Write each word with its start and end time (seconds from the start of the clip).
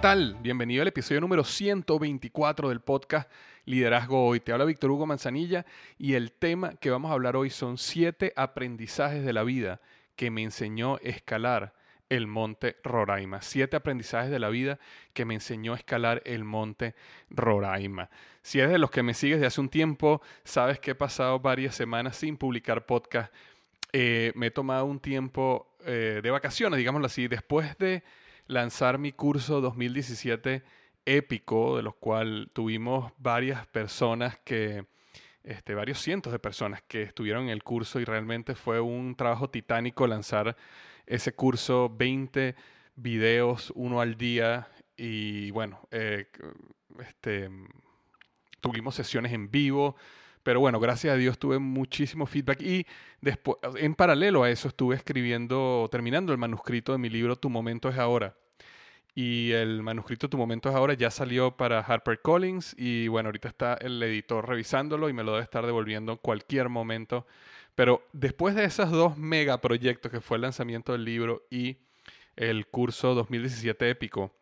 Tal? 0.00 0.36
Bienvenido 0.40 0.82
al 0.82 0.88
episodio 0.88 1.20
número 1.20 1.42
124 1.42 2.68
del 2.68 2.80
podcast 2.80 3.28
Liderazgo 3.64 4.28
Hoy. 4.28 4.38
Te 4.38 4.52
habla 4.52 4.64
Víctor 4.64 4.92
Hugo 4.92 5.06
Manzanilla 5.06 5.66
y 5.98 6.14
el 6.14 6.30
tema 6.30 6.76
que 6.76 6.90
vamos 6.90 7.10
a 7.10 7.14
hablar 7.14 7.34
hoy 7.34 7.50
son 7.50 7.78
siete 7.78 8.32
aprendizajes 8.36 9.24
de 9.24 9.32
la 9.32 9.42
vida 9.42 9.80
que 10.14 10.30
me 10.30 10.44
enseñó 10.44 10.98
escalar 10.98 11.74
el 12.10 12.28
monte 12.28 12.76
Roraima. 12.84 13.42
Siete 13.42 13.74
aprendizajes 13.74 14.30
de 14.30 14.38
la 14.38 14.50
vida 14.50 14.78
que 15.14 15.24
me 15.24 15.34
enseñó 15.34 15.72
a 15.72 15.78
escalar 15.78 16.22
el 16.24 16.44
monte 16.44 16.94
Roraima. 17.30 18.08
Si 18.42 18.60
eres 18.60 18.70
de 18.70 18.78
los 18.78 18.92
que 18.92 19.02
me 19.02 19.14
sigues 19.14 19.40
de 19.40 19.46
hace 19.46 19.60
un 19.60 19.68
tiempo, 19.68 20.22
sabes 20.44 20.78
que 20.78 20.92
he 20.92 20.94
pasado 20.94 21.40
varias 21.40 21.74
semanas 21.74 22.16
sin 22.16 22.36
publicar 22.36 22.86
podcast. 22.86 23.32
Eh, 23.92 24.30
me 24.36 24.46
he 24.46 24.50
tomado 24.52 24.84
un 24.84 25.00
tiempo 25.00 25.74
eh, 25.84 26.20
de 26.22 26.30
vacaciones, 26.30 26.78
digámoslo 26.78 27.06
así, 27.06 27.26
después 27.26 27.76
de 27.78 28.04
lanzar 28.48 28.98
mi 28.98 29.12
curso 29.12 29.60
2017 29.60 30.64
épico, 31.04 31.76
de 31.76 31.82
los 31.82 31.94
cuales 31.94 32.48
tuvimos 32.52 33.12
varias 33.18 33.66
personas 33.68 34.38
que, 34.44 34.86
este, 35.44 35.74
varios 35.74 36.00
cientos 36.00 36.32
de 36.32 36.38
personas 36.38 36.82
que 36.82 37.02
estuvieron 37.02 37.44
en 37.44 37.50
el 37.50 37.62
curso 37.62 38.00
y 38.00 38.04
realmente 38.04 38.54
fue 38.54 38.80
un 38.80 39.14
trabajo 39.14 39.48
titánico 39.48 40.06
lanzar 40.06 40.56
ese 41.06 41.32
curso, 41.32 41.88
20 41.96 42.54
videos, 42.96 43.72
uno 43.74 44.00
al 44.00 44.16
día. 44.16 44.68
Y 44.96 45.50
bueno, 45.52 45.80
eh, 45.90 46.26
este, 47.00 47.48
tuvimos 48.60 48.94
sesiones 48.94 49.32
en 49.32 49.50
vivo, 49.50 49.96
pero 50.48 50.60
bueno, 50.60 50.80
gracias 50.80 51.12
a 51.12 51.16
Dios 51.18 51.38
tuve 51.38 51.58
muchísimo 51.58 52.24
feedback 52.24 52.62
y 52.62 52.86
después, 53.20 53.58
en 53.76 53.94
paralelo 53.94 54.44
a 54.44 54.50
eso 54.50 54.68
estuve 54.68 54.96
escribiendo, 54.96 55.86
terminando 55.92 56.32
el 56.32 56.38
manuscrito 56.38 56.92
de 56.92 56.96
mi 56.96 57.10
libro 57.10 57.36
Tu 57.36 57.50
momento 57.50 57.90
es 57.90 57.98
ahora. 57.98 58.34
Y 59.14 59.52
el 59.52 59.82
manuscrito 59.82 60.30
Tu 60.30 60.38
momento 60.38 60.70
es 60.70 60.74
ahora 60.74 60.94
ya 60.94 61.10
salió 61.10 61.54
para 61.58 61.80
HarperCollins 61.80 62.74
y 62.78 63.08
bueno, 63.08 63.26
ahorita 63.26 63.48
está 63.48 63.74
el 63.74 64.02
editor 64.02 64.48
revisándolo 64.48 65.10
y 65.10 65.12
me 65.12 65.22
lo 65.22 65.32
debe 65.32 65.44
estar 65.44 65.66
devolviendo 65.66 66.12
en 66.12 66.18
cualquier 66.18 66.70
momento. 66.70 67.26
Pero 67.74 68.02
después 68.14 68.54
de 68.54 68.64
esos 68.64 68.90
dos 68.90 69.18
megaproyectos 69.18 70.10
que 70.10 70.22
fue 70.22 70.38
el 70.38 70.40
lanzamiento 70.40 70.92
del 70.92 71.04
libro 71.04 71.42
y 71.50 71.76
el 72.36 72.68
curso 72.68 73.14
2017 73.14 73.90
épico, 73.90 74.32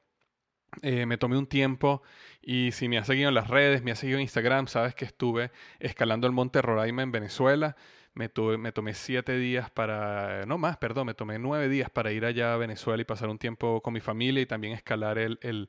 eh, 0.83 1.07
me 1.07 1.19
tomé 1.19 1.37
un 1.37 1.47
tiempo 1.47 2.03
y 2.43 2.73
si 2.73 2.89
me 2.89 2.99
has 2.99 3.07
seguido 3.07 3.29
en 3.29 3.35
las 3.35 3.49
redes, 3.49 3.83
me 3.83 3.91
has 3.91 3.99
seguido 3.99 4.19
en 4.19 4.23
Instagram, 4.23 4.69
sabes 4.69 4.95
que 4.95 5.05
estuve 5.05 5.51
escalando 5.81 6.27
el 6.27 6.33
Monte 6.33 6.63
Roraima 6.63 7.03
en 7.03 7.13
Venezuela. 7.13 7.77
Me, 8.15 8.31
tuve, 8.31 8.57
me 8.57 8.73
tomé 8.73 8.95
siete 8.95 9.37
días 9.37 9.71
para, 9.71 10.47
no 10.47 10.57
más, 10.57 10.79
perdón, 10.79 11.07
me 11.07 11.15
tomé 11.15 11.39
nueve 11.39 11.69
días 11.69 11.91
para 11.91 12.13
ir 12.13 12.25
allá 12.25 12.55
a 12.55 12.57
Venezuela 12.57 13.03
y 13.03 13.05
pasar 13.05 13.29
un 13.29 13.39
tiempo 13.39 13.83
con 13.83 13.93
mi 13.93 14.01
familia 14.01 14.41
y 14.41 14.47
también 14.47 14.73
escalar 14.73 15.19
el, 15.19 15.39
el, 15.43 15.69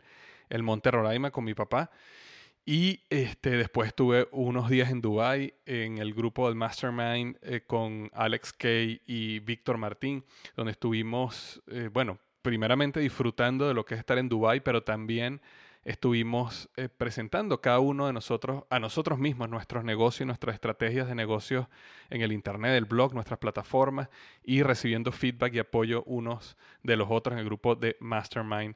el 0.49 0.63
Monte 0.63 0.89
Roraima 0.91 1.31
con 1.31 1.43
mi 1.43 1.53
papá. 1.53 1.91
Y 2.69 3.05
este, 3.09 3.51
después 3.51 3.95
tuve 3.95 4.27
unos 4.31 4.69
días 4.69 4.91
en 4.91 4.99
Dubai 4.99 5.53
en 5.65 5.99
el 5.99 6.13
grupo 6.13 6.47
del 6.47 6.55
Mastermind 6.55 7.37
eh, 7.41 7.61
con 7.65 8.09
Alex 8.13 8.51
Kay 8.51 9.01
y 9.05 9.39
Víctor 9.39 9.77
Martín, 9.77 10.25
donde 10.55 10.73
estuvimos, 10.73 11.61
eh, 11.67 11.89
bueno, 11.91 12.19
primeramente 12.47 13.01
disfrutando 13.01 13.67
de 13.67 13.73
lo 13.73 13.83
que 13.83 13.95
es 13.95 13.99
estar 13.99 14.17
en 14.17 14.29
Dubai, 14.29 14.61
pero 14.61 14.81
también 14.81 15.41
estuvimos 15.83 16.69
eh, 16.77 16.87
presentando 16.87 17.59
cada 17.59 17.79
uno 17.79 18.07
de 18.07 18.13
nosotros, 18.13 18.63
a 18.69 18.79
nosotros 18.79 19.19
mismos, 19.19 19.49
nuestros 19.49 19.83
negocios, 19.83 20.25
nuestras 20.25 20.53
estrategias 20.53 21.09
de 21.09 21.15
negocios 21.15 21.67
en 22.09 22.21
el 22.21 22.31
Internet, 22.31 22.77
el 22.77 22.85
blog, 22.85 23.13
nuestras 23.13 23.37
plataformas 23.37 24.07
y 24.45 24.63
recibiendo 24.63 25.11
feedback 25.11 25.55
y 25.55 25.59
apoyo 25.59 26.03
unos 26.05 26.55
de 26.83 26.95
los 26.95 27.09
otros 27.11 27.33
en 27.33 27.39
el 27.39 27.45
grupo 27.45 27.75
de 27.75 27.97
Mastermind. 27.99 28.75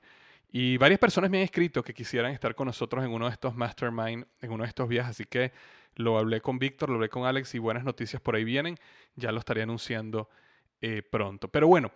Y 0.51 0.75
varias 0.75 0.99
personas 0.99 1.31
me 1.31 1.37
han 1.37 1.45
escrito 1.45 1.81
que 1.81 1.93
quisieran 1.93 2.33
estar 2.33 2.53
con 2.55 2.67
nosotros 2.67 3.05
en 3.05 3.13
uno 3.13 3.27
de 3.27 3.31
estos 3.31 3.55
Mastermind, 3.55 4.25
en 4.41 4.51
uno 4.51 4.63
de 4.63 4.67
estos 4.67 4.89
viajes, 4.89 5.11
así 5.11 5.23
que 5.23 5.53
lo 5.95 6.17
hablé 6.17 6.41
con 6.41 6.59
Víctor, 6.59 6.89
lo 6.89 6.95
hablé 6.95 7.07
con 7.07 7.23
Alex 7.23 7.55
y 7.55 7.59
buenas 7.59 7.85
noticias 7.85 8.21
por 8.21 8.35
ahí 8.35 8.43
vienen, 8.43 8.75
ya 9.15 9.31
lo 9.31 9.39
estaré 9.39 9.61
anunciando 9.61 10.27
eh, 10.83 11.03
pronto. 11.03 11.47
Pero 11.47 11.67
bueno, 11.67 11.91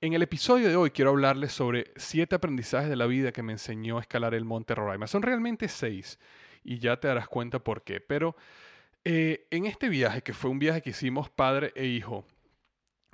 en 0.00 0.12
el 0.12 0.22
episodio 0.22 0.68
de 0.68 0.76
hoy 0.76 0.90
quiero 0.90 1.10
hablarles 1.10 1.52
sobre 1.52 1.92
siete 1.96 2.36
aprendizajes 2.36 2.88
de 2.88 2.96
la 2.96 3.06
vida 3.06 3.32
que 3.32 3.42
me 3.42 3.52
enseñó 3.52 3.98
a 3.98 4.00
escalar 4.00 4.34
el 4.34 4.44
Monte 4.44 4.74
Roraima. 4.74 5.06
Son 5.06 5.22
realmente 5.22 5.68
seis 5.68 6.18
y 6.62 6.78
ya 6.78 6.98
te 7.00 7.08
darás 7.08 7.28
cuenta 7.28 7.58
por 7.58 7.82
qué. 7.82 8.00
Pero 8.00 8.36
eh, 9.04 9.46
en 9.50 9.66
este 9.66 9.88
viaje, 9.88 10.22
que 10.22 10.32
fue 10.32 10.50
un 10.50 10.58
viaje 10.58 10.82
que 10.82 10.90
hicimos 10.90 11.30
padre 11.30 11.72
e 11.74 11.86
hijo, 11.86 12.24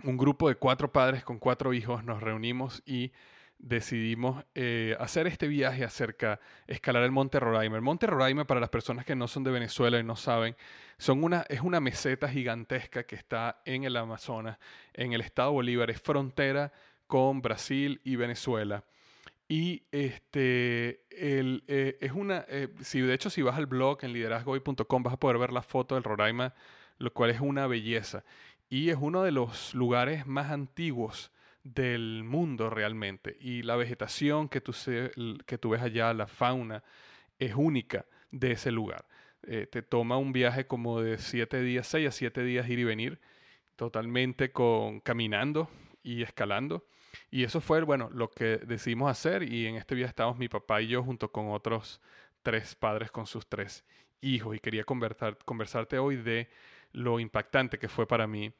un 0.02 0.18
grupo 0.18 0.48
de 0.48 0.56
cuatro 0.56 0.92
padres 0.92 1.24
con 1.24 1.38
cuatro 1.38 1.72
hijos, 1.72 2.04
nos 2.04 2.22
reunimos 2.22 2.82
y 2.84 3.12
decidimos 3.64 4.44
eh, 4.54 4.94
hacer 5.00 5.26
este 5.26 5.48
viaje 5.48 5.84
acerca, 5.84 6.38
escalar 6.66 7.02
el 7.02 7.10
Monte 7.10 7.40
Roraima. 7.40 7.76
El 7.76 7.82
Monte 7.82 8.06
Roraima, 8.06 8.46
para 8.46 8.60
las 8.60 8.68
personas 8.68 9.06
que 9.06 9.16
no 9.16 9.26
son 9.26 9.42
de 9.42 9.50
Venezuela 9.50 9.98
y 9.98 10.04
no 10.04 10.16
saben, 10.16 10.54
son 10.98 11.24
una, 11.24 11.46
es 11.48 11.62
una 11.62 11.80
meseta 11.80 12.28
gigantesca 12.28 13.04
que 13.04 13.16
está 13.16 13.62
en 13.64 13.84
el 13.84 13.96
Amazonas, 13.96 14.58
en 14.92 15.14
el 15.14 15.22
estado 15.22 15.52
Bolívar, 15.52 15.90
es 15.90 16.00
frontera 16.00 16.72
con 17.06 17.40
Brasil 17.40 18.00
y 18.04 18.16
Venezuela. 18.16 18.84
Y 19.48 19.84
este, 19.92 21.02
el, 21.10 21.64
eh, 21.66 21.96
es 22.00 22.12
una, 22.12 22.44
eh, 22.48 22.68
si 22.82 23.00
de 23.00 23.14
hecho 23.14 23.30
si 23.30 23.40
vas 23.40 23.56
al 23.56 23.66
blog 23.66 23.98
en 24.02 24.12
liderazgoy.com 24.12 25.02
vas 25.02 25.14
a 25.14 25.18
poder 25.18 25.38
ver 25.38 25.52
la 25.52 25.62
foto 25.62 25.94
del 25.94 26.04
Roraima, 26.04 26.54
lo 26.98 27.12
cual 27.12 27.30
es 27.30 27.40
una 27.40 27.66
belleza. 27.66 28.24
Y 28.68 28.90
es 28.90 28.96
uno 29.00 29.22
de 29.22 29.32
los 29.32 29.74
lugares 29.74 30.26
más 30.26 30.50
antiguos 30.50 31.30
del 31.64 32.22
mundo 32.24 32.70
realmente. 32.70 33.36
Y 33.40 33.62
la 33.62 33.74
vegetación 33.76 34.48
que 34.48 34.60
tú, 34.60 34.72
que 35.46 35.58
tú 35.58 35.70
ves 35.70 35.82
allá, 35.82 36.12
la 36.14 36.26
fauna, 36.26 36.84
es 37.38 37.54
única 37.54 38.06
de 38.30 38.52
ese 38.52 38.70
lugar. 38.70 39.06
Eh, 39.42 39.66
te 39.70 39.82
toma 39.82 40.16
un 40.18 40.32
viaje 40.32 40.66
como 40.66 41.00
de 41.00 41.18
siete 41.18 41.60
días, 41.62 41.86
seis 41.86 42.08
a 42.08 42.12
siete 42.12 42.42
días 42.44 42.68
ir 42.68 42.78
y 42.78 42.84
venir, 42.84 43.20
totalmente 43.76 44.52
con 44.52 45.00
caminando 45.00 45.68
y 46.02 46.22
escalando. 46.22 46.86
Y 47.30 47.44
eso 47.44 47.60
fue, 47.60 47.82
bueno, 47.82 48.10
lo 48.12 48.30
que 48.30 48.58
decidimos 48.58 49.10
hacer. 49.10 49.42
Y 49.42 49.66
en 49.66 49.76
este 49.76 49.94
viaje 49.94 50.10
estábamos 50.10 50.38
mi 50.38 50.48
papá 50.48 50.82
y 50.82 50.88
yo 50.88 51.02
junto 51.02 51.32
con 51.32 51.50
otros 51.50 52.00
tres 52.42 52.74
padres 52.74 53.10
con 53.10 53.26
sus 53.26 53.46
tres 53.48 53.84
hijos. 54.20 54.54
Y 54.54 54.60
quería 54.60 54.84
conversar, 54.84 55.38
conversarte 55.44 55.98
hoy 55.98 56.16
de 56.16 56.48
lo 56.92 57.18
impactante 57.20 57.78
que 57.78 57.88
fue 57.88 58.06
para 58.06 58.26
mí 58.26 58.52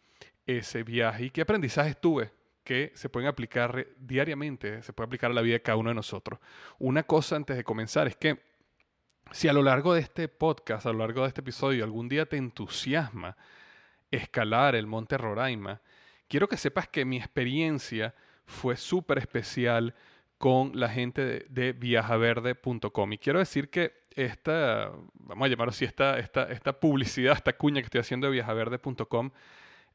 ese 0.47 0.83
viaje 0.83 1.27
y 1.27 1.31
qué 1.31 1.43
aprendizajes 1.43 1.99
tuve 2.01 2.31
que 2.65 2.93
se 2.95 3.09
pueden 3.09 3.29
aplicar 3.29 3.87
diariamente, 3.99 4.83
se 4.83 4.93
puede 4.93 5.07
aplicar 5.07 5.31
a 5.31 5.35
la 5.35 5.43
vida 5.43 5.55
de 5.55 5.63
cada 5.63 5.77
uno 5.77 5.91
de 5.91 5.95
nosotros. 5.95 6.41
Una 6.79 7.03
cosa 7.05 7.37
antes 7.37 7.57
de 7.57 7.65
comenzar 7.65 8.07
es 8.07 8.17
que 8.17 8.41
si 9.31 9.49
a 9.49 9.53
lo 9.53 9.63
largo 9.63 9.95
de 9.95 10.01
este 10.01 10.29
podcast, 10.29 10.87
a 10.87 10.93
lo 10.93 10.99
largo 10.99 11.23
de 11.23 11.29
este 11.29 11.41
episodio, 11.41 11.85
algún 11.85 12.09
día 12.09 12.27
te 12.27 12.37
entusiasma 12.37 13.37
escalar 14.11 14.75
el 14.75 14.87
Monte 14.87 15.19
Roraima, 15.19 15.81
quiero 16.29 16.49
que 16.49 16.57
sepas 16.57 16.89
que 16.89 17.05
mi 17.05 17.17
experiencia 17.17 18.15
fue 18.47 18.77
súper 18.77 19.19
especial 19.19 19.95
con 20.39 20.79
la 20.79 20.89
gente 20.89 21.47
de, 21.49 21.73
viajaverde.com. 21.73 23.13
Y 23.13 23.19
quiero 23.19 23.39
decir 23.39 23.71
que 23.71 24.05
esta, 24.15 24.93
vamos 25.15 25.47
a 25.47 25.49
llamarlo 25.49 25.71
así, 25.71 25.85
esta, 25.85 26.19
esta, 26.19 26.45
esta 26.45 26.79
publicidad, 26.79 27.35
esta 27.35 27.55
cuña 27.55 27.81
que 27.81 27.87
estoy 27.87 28.01
haciendo 28.01 28.27
de 28.27 28.33
viajaverde.com, 28.35 29.31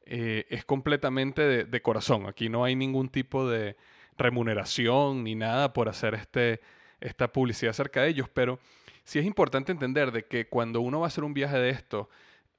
eh, 0.06 0.46
es 0.50 0.64
completamente 0.64 1.64
de, 1.64 1.82
corazón. 1.82 2.26
Aquí 2.26 2.48
no 2.48 2.64
hay 2.64 2.74
ningún 2.76 3.08
tipo 3.08 3.48
de 3.48 3.76
remuneración 4.16 5.24
ni 5.24 5.34
nada 5.34 5.72
por 5.72 5.88
hacer 5.88 6.14
este, 6.14 6.60
esta 7.00 7.32
publicidad 7.32 7.70
acerca 7.70 8.02
de 8.02 8.08
ellos, 8.08 8.28
pero 8.32 8.58
sí 9.04 9.18
es 9.18 9.24
importante 9.24 9.72
entender 9.72 10.12
de 10.12 10.26
que 10.26 10.48
cuando 10.48 10.80
uno 10.80 11.00
va 11.00 11.06
a 11.06 11.08
hacer 11.08 11.24
un 11.24 11.34
viaje 11.34 11.58
de 11.58 11.70
esto, 11.70 12.08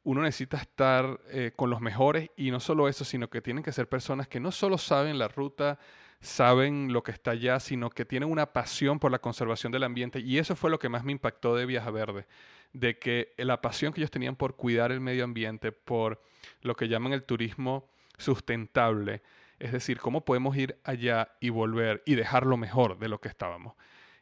uno 0.04 0.22
necesita 0.22 0.58
estar 0.58 1.20
eh, 1.30 1.52
con 1.56 1.70
los 1.70 1.82
mejores 1.82 2.32
y 2.36 2.52
no 2.52 2.60
solo 2.60 2.88
eso, 2.88 3.06
sino 3.06 3.30
que 3.30 3.42
tienen 3.42 3.64
que 3.64 3.72
ser 3.72 3.88
personas 3.88 4.28
que 4.28 4.40
no 4.40 4.52
solo 4.52 4.78
saben 4.78 5.20
la 5.20 5.28
ruta, 5.28 5.78
saben 6.22 6.94
lo 6.94 7.04
que 7.04 7.12
está 7.12 7.32
allá, 7.32 7.60
sino 7.60 7.90
que 7.90 8.06
tienen 8.06 8.30
una 8.30 8.54
pasión 8.54 9.00
por 9.00 9.12
la 9.12 9.20
conservación 9.20 9.72
del 9.72 9.84
ambiente. 9.84 10.20
Y 10.20 10.38
eso 10.38 10.56
fue 10.56 10.70
lo 10.70 10.80
que 10.80 10.90
más 10.90 11.04
me 11.04 11.12
impactó 11.12 11.56
de 11.56 11.66
Viaja 11.66 11.92
Verde, 11.92 12.26
de 12.74 12.98
que 13.00 13.34
la 13.38 13.62
pasión 13.62 13.94
que 13.94 14.02
ellos 14.02 14.12
tenían 14.12 14.36
por 14.36 14.56
cuidar 14.56 14.92
el 14.92 15.00
medio 15.00 15.24
ambiente, 15.24 15.72
por 15.72 16.22
lo 16.62 16.76
que 16.76 16.88
llaman 16.88 17.14
el 17.14 17.24
turismo 17.24 17.90
sustentable, 18.18 19.22
es 19.60 19.72
decir, 19.72 20.00
cómo 20.00 20.26
podemos 20.26 20.56
ir 20.58 20.78
allá 20.84 21.36
y 21.40 21.50
volver 21.50 22.02
y 22.06 22.16
dejarlo 22.16 22.58
mejor 22.58 22.98
de 22.98 23.10
lo 23.10 23.20
que 23.20 23.30
estábamos. 23.30 23.76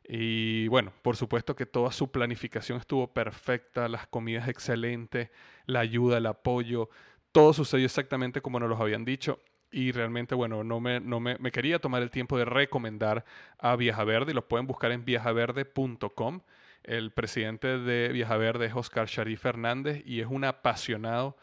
Y 0.04 0.68
bueno, 0.70 0.92
por 1.02 1.16
supuesto 1.16 1.56
que 1.56 1.66
toda 1.66 1.92
su 1.92 2.12
planificación 2.12 2.80
estuvo 2.80 3.14
perfecta, 3.14 3.88
las 3.88 4.08
comidas 4.08 4.48
excelentes, 4.48 5.30
la 5.66 5.82
ayuda, 5.82 6.18
el 6.18 6.26
apoyo, 6.26 6.90
todo 7.32 7.54
sucedió 7.54 7.86
exactamente 7.86 8.42
como 8.42 8.60
nos 8.60 8.70
lo 8.70 8.78
habían 8.78 9.06
dicho. 9.06 9.40
Y 9.72 9.92
realmente, 9.92 10.34
bueno, 10.34 10.64
no 10.64 10.80
me, 10.80 11.00
no 11.00 11.20
me, 11.20 11.38
me 11.38 11.52
quería 11.52 11.78
tomar 11.78 12.02
el 12.02 12.10
tiempo 12.10 12.40
de 12.40 12.46
recomendar 12.46 13.24
a 13.60 13.76
Viaja 13.76 14.04
Verde. 14.04 14.34
Los 14.34 14.46
pueden 14.46 14.66
buscar 14.66 14.92
en 14.92 15.06
viajaverde.com. 15.06 16.42
El 16.84 17.12
presidente 17.12 17.80
de 17.80 18.10
Viaja 18.10 18.38
Verde 18.38 18.68
es 18.68 18.74
Oscar 18.76 19.08
Sharif 19.08 19.42
Fernández 19.42 20.02
y 20.06 20.22
es 20.22 20.28
un 20.28 20.44
apasionado 20.44 21.38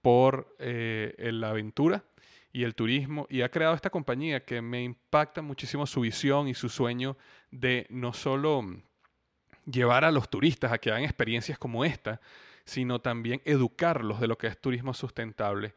por 0.00 0.54
eh, 0.58 1.14
la 1.32 1.50
aventura 1.50 2.04
y 2.52 2.64
el 2.64 2.74
turismo 2.74 3.26
y 3.30 3.42
ha 3.42 3.50
creado 3.50 3.74
esta 3.74 3.90
compañía 3.90 4.44
que 4.44 4.60
me 4.60 4.82
impacta 4.82 5.40
muchísimo 5.42 5.86
su 5.86 6.02
visión 6.02 6.48
y 6.48 6.54
su 6.54 6.68
sueño 6.68 7.16
de 7.50 7.86
no 7.88 8.12
solo 8.12 8.64
llevar 9.64 10.04
a 10.04 10.10
los 10.10 10.28
turistas 10.28 10.72
a 10.72 10.78
que 10.78 10.90
hagan 10.90 11.04
experiencias 11.04 11.58
como 11.58 11.84
esta, 11.84 12.20
sino 12.64 13.00
también 13.00 13.40
educarlos 13.44 14.20
de 14.20 14.26
lo 14.28 14.36
que 14.36 14.48
es 14.48 14.60
turismo 14.60 14.92
sustentable 14.92 15.74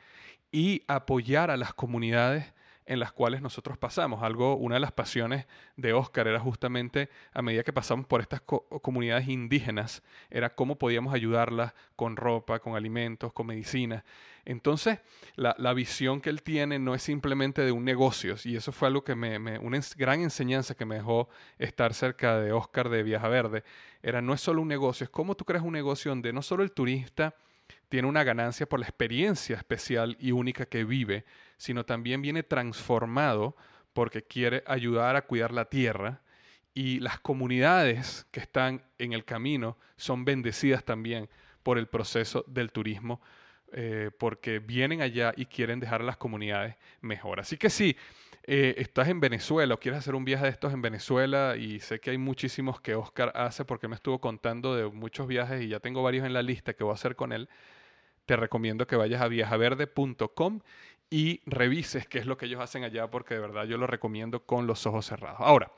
y 0.51 0.83
apoyar 0.87 1.49
a 1.49 1.57
las 1.57 1.73
comunidades 1.73 2.53
en 2.85 2.99
las 2.99 3.11
cuales 3.11 3.41
nosotros 3.41 3.77
pasamos. 3.77 4.23
Algo, 4.23 4.55
una 4.55 4.75
de 4.75 4.81
las 4.81 4.91
pasiones 4.91 5.47
de 5.75 5.93
Oscar 5.93 6.27
era 6.27 6.39
justamente 6.39 7.09
a 7.33 7.41
medida 7.41 7.63
que 7.63 7.73
pasamos 7.73 8.05
por 8.05 8.21
estas 8.21 8.41
comunidades 8.41 9.27
indígenas, 9.27 10.03
era 10.29 10.53
cómo 10.53 10.77
podíamos 10.77 11.13
ayudarlas 11.13 11.73
con 11.95 12.15
ropa, 12.15 12.59
con 12.59 12.75
alimentos, 12.75 13.33
con 13.33 13.47
medicinas. 13.47 14.03
Entonces, 14.45 14.99
la, 15.35 15.73
visión 15.73 16.21
que 16.21 16.29
él 16.29 16.43
tiene 16.43 16.77
no 16.77 16.93
es 16.93 17.01
simplemente 17.01 17.63
de 17.63 17.71
un 17.71 17.83
negocio, 17.83 18.35
y 18.43 18.55
eso 18.55 18.71
fue 18.71 18.87
algo 18.87 19.03
que 19.03 19.15
me, 19.15 19.57
una 19.57 19.79
gran 19.97 20.21
enseñanza 20.21 20.75
que 20.75 20.85
me 20.85 20.95
dejó 20.95 21.29
estar 21.57 21.95
cerca 21.95 22.39
de 22.39 22.51
Oscar 22.51 22.89
de 22.89 23.01
Viaja 23.01 23.27
Verde, 23.27 23.63
era 24.03 24.21
no 24.21 24.33
es 24.33 24.41
solo 24.41 24.61
un 24.61 24.67
negocio, 24.67 25.03
es 25.03 25.09
cómo 25.09 25.35
tú 25.35 25.45
creas 25.45 25.63
un 25.63 25.73
negocio 25.73 26.11
donde 26.11 26.31
no 26.31 26.43
solo 26.43 26.61
el 26.63 26.71
turista 26.71 27.35
tiene 27.89 28.07
una 28.07 28.23
ganancia 28.23 28.67
por 28.67 28.79
la 28.79 28.85
experiencia 28.85 29.55
especial 29.55 30.17
y 30.19 30.31
única 30.31 30.65
que 30.65 30.83
vive, 30.83 31.25
sino 31.57 31.85
también 31.85 32.21
viene 32.21 32.43
transformado 32.43 33.55
porque 33.93 34.23
quiere 34.23 34.63
ayudar 34.67 35.15
a 35.15 35.23
cuidar 35.23 35.51
la 35.51 35.65
tierra 35.65 36.21
y 36.73 36.99
las 36.99 37.19
comunidades 37.19 38.27
que 38.31 38.41
están 38.41 38.83
en 38.97 39.13
el 39.13 39.23
camino 39.23 39.77
son 39.95 40.25
bendecidas 40.25 40.83
también 40.83 41.29
por 41.63 41.77
el 41.77 41.87
proceso 41.87 42.43
del 42.47 42.71
turismo, 42.71 43.21
eh, 43.71 44.11
porque 44.19 44.59
vienen 44.59 45.01
allá 45.01 45.33
y 45.35 45.45
quieren 45.45 45.79
dejar 45.79 46.01
a 46.01 46.05
las 46.05 46.17
comunidades 46.17 46.75
mejor. 47.01 47.39
Así 47.39 47.57
que 47.57 47.69
si 47.69 47.95
eh, 48.47 48.75
estás 48.77 49.07
en 49.07 49.19
Venezuela 49.19 49.73
o 49.73 49.79
quieres 49.79 49.99
hacer 49.99 50.13
un 50.13 50.23
viaje 50.23 50.45
de 50.45 50.51
estos 50.51 50.71
en 50.71 50.81
Venezuela 50.81 51.55
y 51.57 51.79
sé 51.79 51.99
que 51.99 52.11
hay 52.11 52.19
muchísimos 52.19 52.79
que 52.79 52.93
Oscar 52.93 53.31
hace 53.33 53.65
porque 53.65 53.87
me 53.87 53.95
estuvo 53.95 54.19
contando 54.19 54.75
de 54.75 54.85
muchos 54.85 55.27
viajes 55.27 55.63
y 55.63 55.69
ya 55.69 55.79
tengo 55.79 56.03
varios 56.03 56.27
en 56.27 56.33
la 56.33 56.43
lista 56.43 56.73
que 56.73 56.83
voy 56.83 56.91
a 56.91 56.93
hacer 56.93 57.15
con 57.15 57.31
él, 57.31 57.49
te 58.27 58.35
recomiendo 58.35 58.85
que 58.85 58.95
vayas 58.95 59.21
a 59.21 59.27
viajaverde.com 59.27 60.59
y 61.09 61.41
revises 61.47 62.07
qué 62.07 62.19
es 62.19 62.27
lo 62.27 62.37
que 62.37 62.45
ellos 62.45 62.61
hacen 62.61 62.83
allá, 62.83 63.09
porque 63.09 63.33
de 63.33 63.39
verdad 63.39 63.65
yo 63.65 63.77
lo 63.77 63.87
recomiendo 63.87 64.45
con 64.45 64.67
los 64.67 64.85
ojos 64.85 65.07
cerrados. 65.07 65.39
Ahora, 65.39 65.71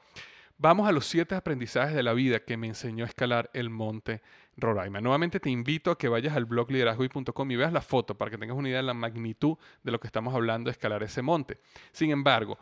vamos 0.57 0.89
a 0.89 0.91
los 0.91 1.05
siete 1.05 1.36
aprendizajes 1.36 1.95
de 1.95 2.03
la 2.03 2.13
vida 2.13 2.41
que 2.41 2.57
me 2.57 2.67
enseñó 2.67 3.05
a 3.05 3.07
escalar 3.07 3.50
el 3.53 3.69
monte 3.69 4.21
Roraima. 4.57 4.99
Nuevamente 4.99 5.39
te 5.39 5.49
invito 5.49 5.91
a 5.91 5.97
que 5.97 6.07
vayas 6.07 6.35
al 6.35 6.45
blog 6.45 6.71
liderazgo.com 6.71 7.51
y 7.51 7.55
veas 7.55 7.71
la 7.71 7.81
foto 7.81 8.17
para 8.17 8.31
que 8.31 8.37
tengas 8.37 8.57
una 8.57 8.69
idea 8.69 8.79
de 8.79 8.83
la 8.83 8.93
magnitud 8.93 9.57
de 9.83 9.91
lo 9.91 9.99
que 9.99 10.07
estamos 10.07 10.33
hablando 10.33 10.69
de 10.69 10.71
escalar 10.71 11.03
ese 11.03 11.21
monte. 11.21 11.59
Sin 11.91 12.09
embargo, 12.09 12.57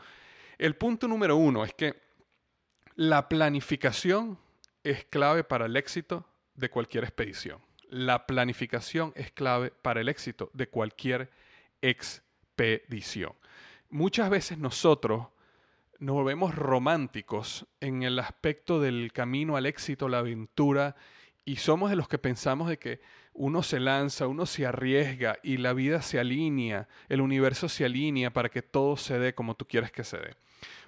el 0.58 0.76
punto 0.76 1.08
número 1.08 1.38
uno 1.38 1.64
es 1.64 1.74
que 1.74 1.96
la 2.96 3.28
planificación 3.30 4.38
es 4.84 5.06
clave 5.06 5.44
para 5.44 5.66
el 5.66 5.76
éxito 5.76 6.26
de 6.54 6.70
cualquier 6.70 7.06
expedición. 7.06 7.60
La 7.90 8.26
planificación 8.26 9.14
es 9.16 9.32
clave 9.32 9.72
para 9.82 10.02
el 10.02 10.10
éxito 10.10 10.50
de 10.54 10.68
cualquier 10.68 11.32
expedición. 11.82 13.34
Muchas 13.90 14.30
veces 14.30 14.58
nosotros 14.58 15.28
nos 16.00 16.16
volvemos 16.16 16.56
románticos 16.56 17.66
en 17.80 18.04
el 18.04 18.20
aspecto 18.20 18.82
del 18.82 19.12
camino 19.14 19.56
al 19.56 19.66
éxito, 19.66 20.10
la 20.10 20.20
aventura, 20.20 20.96
y 21.46 21.58
somos 21.58 21.92
de 21.92 21.96
los 21.96 22.08
que 22.08 22.18
pensamos 22.18 22.68
de 22.68 22.80
que 22.80 23.00
uno 23.34 23.62
se 23.62 23.80
lanza, 23.80 24.28
uno 24.28 24.46
se 24.46 24.66
arriesga 24.66 25.38
y 25.44 25.58
la 25.58 25.74
vida 25.74 26.02
se 26.02 26.20
alinea, 26.20 26.88
el 27.08 27.22
universo 27.22 27.70
se 27.70 27.86
alinea 27.86 28.32
para 28.32 28.50
que 28.50 28.62
todo 28.62 28.98
se 28.98 29.20
dé 29.20 29.36
como 29.36 29.56
tú 29.56 29.66
quieres 29.68 29.92
que 29.92 30.04
se 30.04 30.18
dé. 30.18 30.36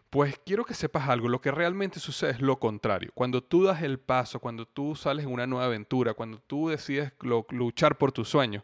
Pues 0.09 0.39
quiero 0.45 0.63
que 0.63 0.73
sepas 0.73 1.09
algo, 1.09 1.27
lo 1.27 1.41
que 1.41 1.51
realmente 1.51 1.99
sucede 1.99 2.31
es 2.31 2.41
lo 2.41 2.59
contrario. 2.59 3.11
Cuando 3.13 3.43
tú 3.43 3.63
das 3.63 3.83
el 3.83 3.99
paso, 3.99 4.39
cuando 4.39 4.65
tú 4.65 4.95
sales 4.95 5.25
en 5.25 5.31
una 5.31 5.45
nueva 5.45 5.65
aventura, 5.65 6.13
cuando 6.13 6.39
tú 6.39 6.69
decides 6.69 7.11
luchar 7.49 7.97
por 7.97 8.13
tus 8.13 8.29
sueños, 8.29 8.63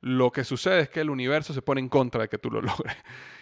lo 0.00 0.30
que 0.32 0.44
sucede 0.44 0.80
es 0.80 0.88
que 0.88 1.00
el 1.00 1.10
universo 1.10 1.52
se 1.52 1.60
pone 1.60 1.80
en 1.80 1.88
contra 1.88 2.22
de 2.22 2.28
que 2.28 2.38
tú 2.38 2.50
lo 2.50 2.62
logres. 2.62 2.96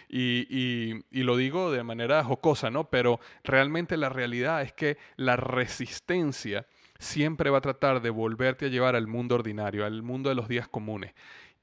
Y, 0.09 1.03
y, 1.11 1.23
lo 1.23 1.35
digo 1.35 1.71
de 1.71 1.83
manera 1.83 2.23
jocosa, 2.23 2.69
¿no? 2.69 2.89
Pero 2.89 3.19
realmente 3.43 3.97
la 3.97 4.09
realidad 4.09 4.61
es 4.61 4.71
que 4.71 4.97
la 5.17 5.35
resistencia 5.35 6.65
siempre 6.99 7.49
va 7.49 7.59
a 7.59 7.61
tratar 7.61 8.01
de 8.01 8.09
volverte 8.09 8.65
a 8.65 8.69
llevar 8.69 8.95
al 8.95 9.07
mundo 9.07 9.35
ordinario, 9.35 9.85
al 9.85 10.03
mundo 10.03 10.29
de 10.29 10.35
los 10.35 10.47
días 10.47 10.67
comunes. 10.67 11.13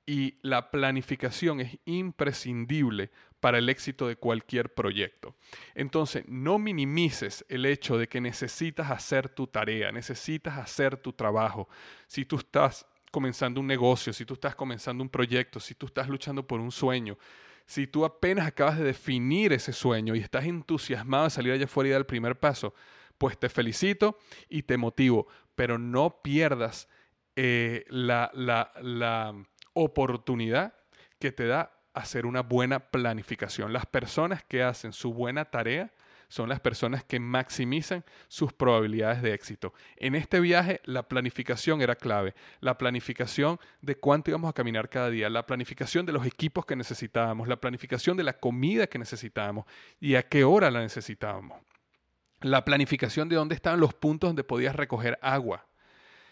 Y 0.07 0.37
la 0.43 0.71
planificación 0.71 1.61
es 1.61 1.79
imprescindible 1.87 3.11
para 3.41 3.59
el 3.59 3.69
éxito 3.69 4.09
de 4.09 4.17
cualquier 4.17 4.75
proyecto. 4.75 5.35
Entonces, 5.75 6.25
no 6.29 6.59
minimices 6.59 7.45
el 7.49 7.67
hecho 7.67 7.99
de 7.99 8.09
que 8.09 8.21
necesitas 8.21 8.91
hacer 8.91 9.29
tu 9.29 9.47
tarea, 9.47 9.93
necesitas 9.93 10.59
hacer 10.59 10.97
tu 10.97 11.13
trabajo. 11.13 11.69
Si 12.07 12.25
tú 12.25 12.37
estás 12.37 12.87
comenzando 13.11 13.61
un 13.61 13.67
negocio, 13.67 14.13
si 14.13 14.25
tú 14.25 14.35
estás 14.35 14.55
comenzando 14.55 15.03
un 15.03 15.09
proyecto, 15.09 15.61
si 15.61 15.75
tú 15.75 15.87
estás 15.87 16.09
luchando 16.09 16.47
por 16.47 16.61
un 16.61 16.73
sueño, 16.73 17.17
si 17.67 17.87
tú 17.87 18.05
apenas 18.05 18.47
acabas 18.47 18.79
de 18.79 18.85
definir 18.85 19.53
ese 19.53 19.73
sueño 19.73 20.15
y 20.15 20.21
estás 20.21 20.45
entusiasmado 20.45 21.25
de 21.25 21.31
salir 21.31 21.53
allá 21.53 21.65
afuera 21.65 21.89
y 21.89 21.93
dar 21.93 22.01
el 22.01 22.07
primer 22.07 22.39
paso, 22.39 22.75
pues 23.25 23.39
te 23.39 23.49
felicito 23.49 24.19
y 24.51 24.65
te 24.65 24.77
motivo, 24.77 25.27
pero 25.55 25.79
no 25.79 26.21
pierdas 26.21 26.91
eh, 27.37 27.87
la, 27.89 28.31
la 28.35 29.35
oportunidad 29.73 30.75
que 31.19 31.33
te 31.33 31.47
da 31.47 31.73
hacer 31.95 32.27
una 32.27 32.43
buena 32.43 32.81
planificación. 32.81 33.73
Las 33.73 33.87
personas 33.87 34.45
que 34.45 34.63
hacen 34.63 34.93
su 34.93 35.15
buena 35.15 35.47
tarea 35.47 35.91
son 36.29 36.51
las 36.51 36.61
personas 36.61 37.03
que 37.03 37.19
maximizan 37.19 38.05
sus 38.29 38.53
probabilidades 38.53 39.23
de 39.23 39.33
éxito. 39.33 39.73
En 39.97 40.15
este 40.15 40.39
viaje 40.39 40.83
la 40.85 41.09
planificación 41.09 41.81
era 41.81 41.97
clave, 41.97 42.35
la 42.61 42.77
planificación 42.77 43.59
de 43.81 43.95
cuánto 43.95 44.33
íbamos 44.33 44.51
a 44.51 44.53
caminar 44.53 44.91
cada 44.91 45.09
día, 45.09 45.31
la 45.31 45.47
planificación 45.47 46.05
de 46.05 46.13
los 46.13 46.27
equipos 46.27 46.67
que 46.67 46.77
necesitábamos, 46.77 47.49
la 47.49 47.57
planificación 47.57 48.19
de 48.19 48.25
la 48.25 48.35
comida 48.35 48.87
que 48.87 48.99
necesitábamos 48.99 49.65
y 49.99 50.15
a 50.17 50.29
qué 50.29 50.45
hora 50.45 50.71
la 50.71 50.81
necesitábamos, 50.81 51.63
la 52.45 52.63
planificación 52.63 53.31
de 53.31 53.37
dónde 53.37 53.55
estaban 53.55 53.81
los 53.81 53.95
puntos 53.95 54.29
donde 54.29 54.45
podías 54.45 54.77
recoger 54.77 55.19
agua 55.23 55.67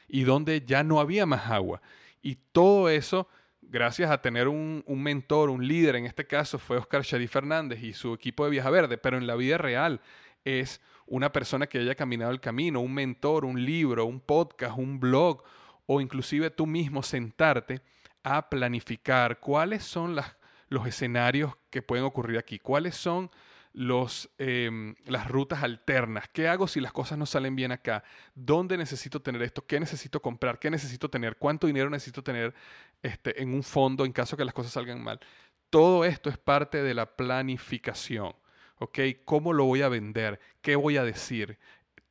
y 0.09 0.25
dónde 0.25 0.63
ya 0.67 0.85
no 0.85 1.01
había 1.01 1.25
más 1.25 1.51
agua. 1.51 1.81
Y 2.21 2.37
todo 2.53 2.91
eso 2.91 3.29
gracias 3.63 4.11
a 4.11 4.21
tener 4.21 4.47
un, 4.47 4.85
mentor, 4.87 5.49
un 5.49 5.67
líder, 5.67 5.97
en 5.97 6.05
este 6.05 6.27
caso 6.27 6.59
fue 6.59 6.77
Oscar 6.77 7.03
Shadi 7.03 7.27
Fernández 7.29 7.83
y 7.83 7.95
su 7.95 8.13
equipo 8.13 8.45
de 8.45 8.51
Viaja 8.51 8.69
Verde, 8.69 8.99
pero 8.99 9.17
en 9.17 9.27
la 9.27 9.37
vida 9.37 9.57
real 9.57 10.03
es 10.45 10.83
una 11.07 11.33
persona 11.33 11.67
que 11.67 11.79
haya 11.79 11.95
caminado 11.95 12.31
el 12.31 12.41
camino, 12.41 12.81
un 12.81 12.93
mentor, 12.93 13.47
un 13.47 13.65
libro, 13.65 14.05
un 14.05 14.21
podcast, 14.21 14.77
un 14.77 15.01
blog 15.01 15.43
o 15.87 16.03
inclusive 16.03 16.51
tú 16.51 16.67
mismo 16.67 17.03
sentarte 17.03 17.81
a 18.23 18.51
planificar 18.51 19.41
cuáles 19.41 19.83
son 19.83 20.15
los 20.69 20.87
escenarios 20.87 21.55
que 21.71 21.81
pueden 21.81 22.05
ocurrir 22.05 22.37
aquí, 22.37 22.59
cuáles 22.59 22.97
son 22.97 23.31
em, 23.75 24.95
las 25.07 25.29
rutas 25.29 25.63
alternas. 25.63 26.29
¿Qué 26.33 26.49
hago 26.49 26.69
si 26.69 26.81
las 26.81 26.93
cosas 26.93 27.19
no 27.19 27.27
salen 27.27 27.57
bien 27.57 27.73
acá? 27.73 28.05
¿Dónde 28.35 28.77
necesito 28.77 29.21
tener 29.23 29.43
esto? 29.43 29.67
¿Qué 29.67 29.81
necesito 29.81 30.21
comprar? 30.21 30.59
¿Qué 30.59 30.71
necesito 30.71 31.09
tener? 31.09 31.37
¿Cuánto 31.37 31.67
dinero 31.67 31.89
necesito 31.91 32.23
tener 32.23 32.55
este, 33.03 33.43
en 33.43 33.55
un 33.55 33.63
fondo 33.63 34.05
en 34.05 34.13
caso 34.13 34.37
que 34.37 34.45
las 34.45 34.55
cosas 34.55 34.73
salgan 34.73 35.03
mal? 35.03 35.21
Todo 35.71 36.05
esto 36.05 36.29
es 36.29 36.37
parte 36.37 36.83
de 36.83 36.95
la 36.95 37.17
planificación. 37.17 38.35
¿Ok? 38.79 38.99
¿Cómo 39.25 39.53
lo 39.53 39.65
voy 39.65 39.83
a 39.83 39.89
vender? 39.89 40.41
¿Qué 40.61 40.77
voy 40.77 40.97
a 40.97 41.05
decir? 41.05 41.59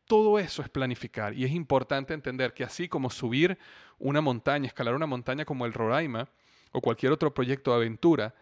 Todo 0.06 0.39
eso 0.39 0.62
es 0.62 0.70
planificar 0.70 1.34
y 1.34 1.46
es 1.46 1.51
importante 1.51 2.13
entender 2.13 2.53
que 2.53 2.63
así 2.63 2.89
como 2.89 3.10
subir 3.10 3.58
una 3.98 4.20
montaña, 4.20 4.68
escalar 4.68 4.96
una 4.96 5.06
montaña 5.06 5.46
como 5.46 5.65
el 5.65 5.74
Roraima 5.74 6.27
o 6.72 6.82
cualquier 6.82 7.12
otro 7.12 7.34
proyecto 7.34 7.72
de 7.72 7.77
aventura, 7.77 8.34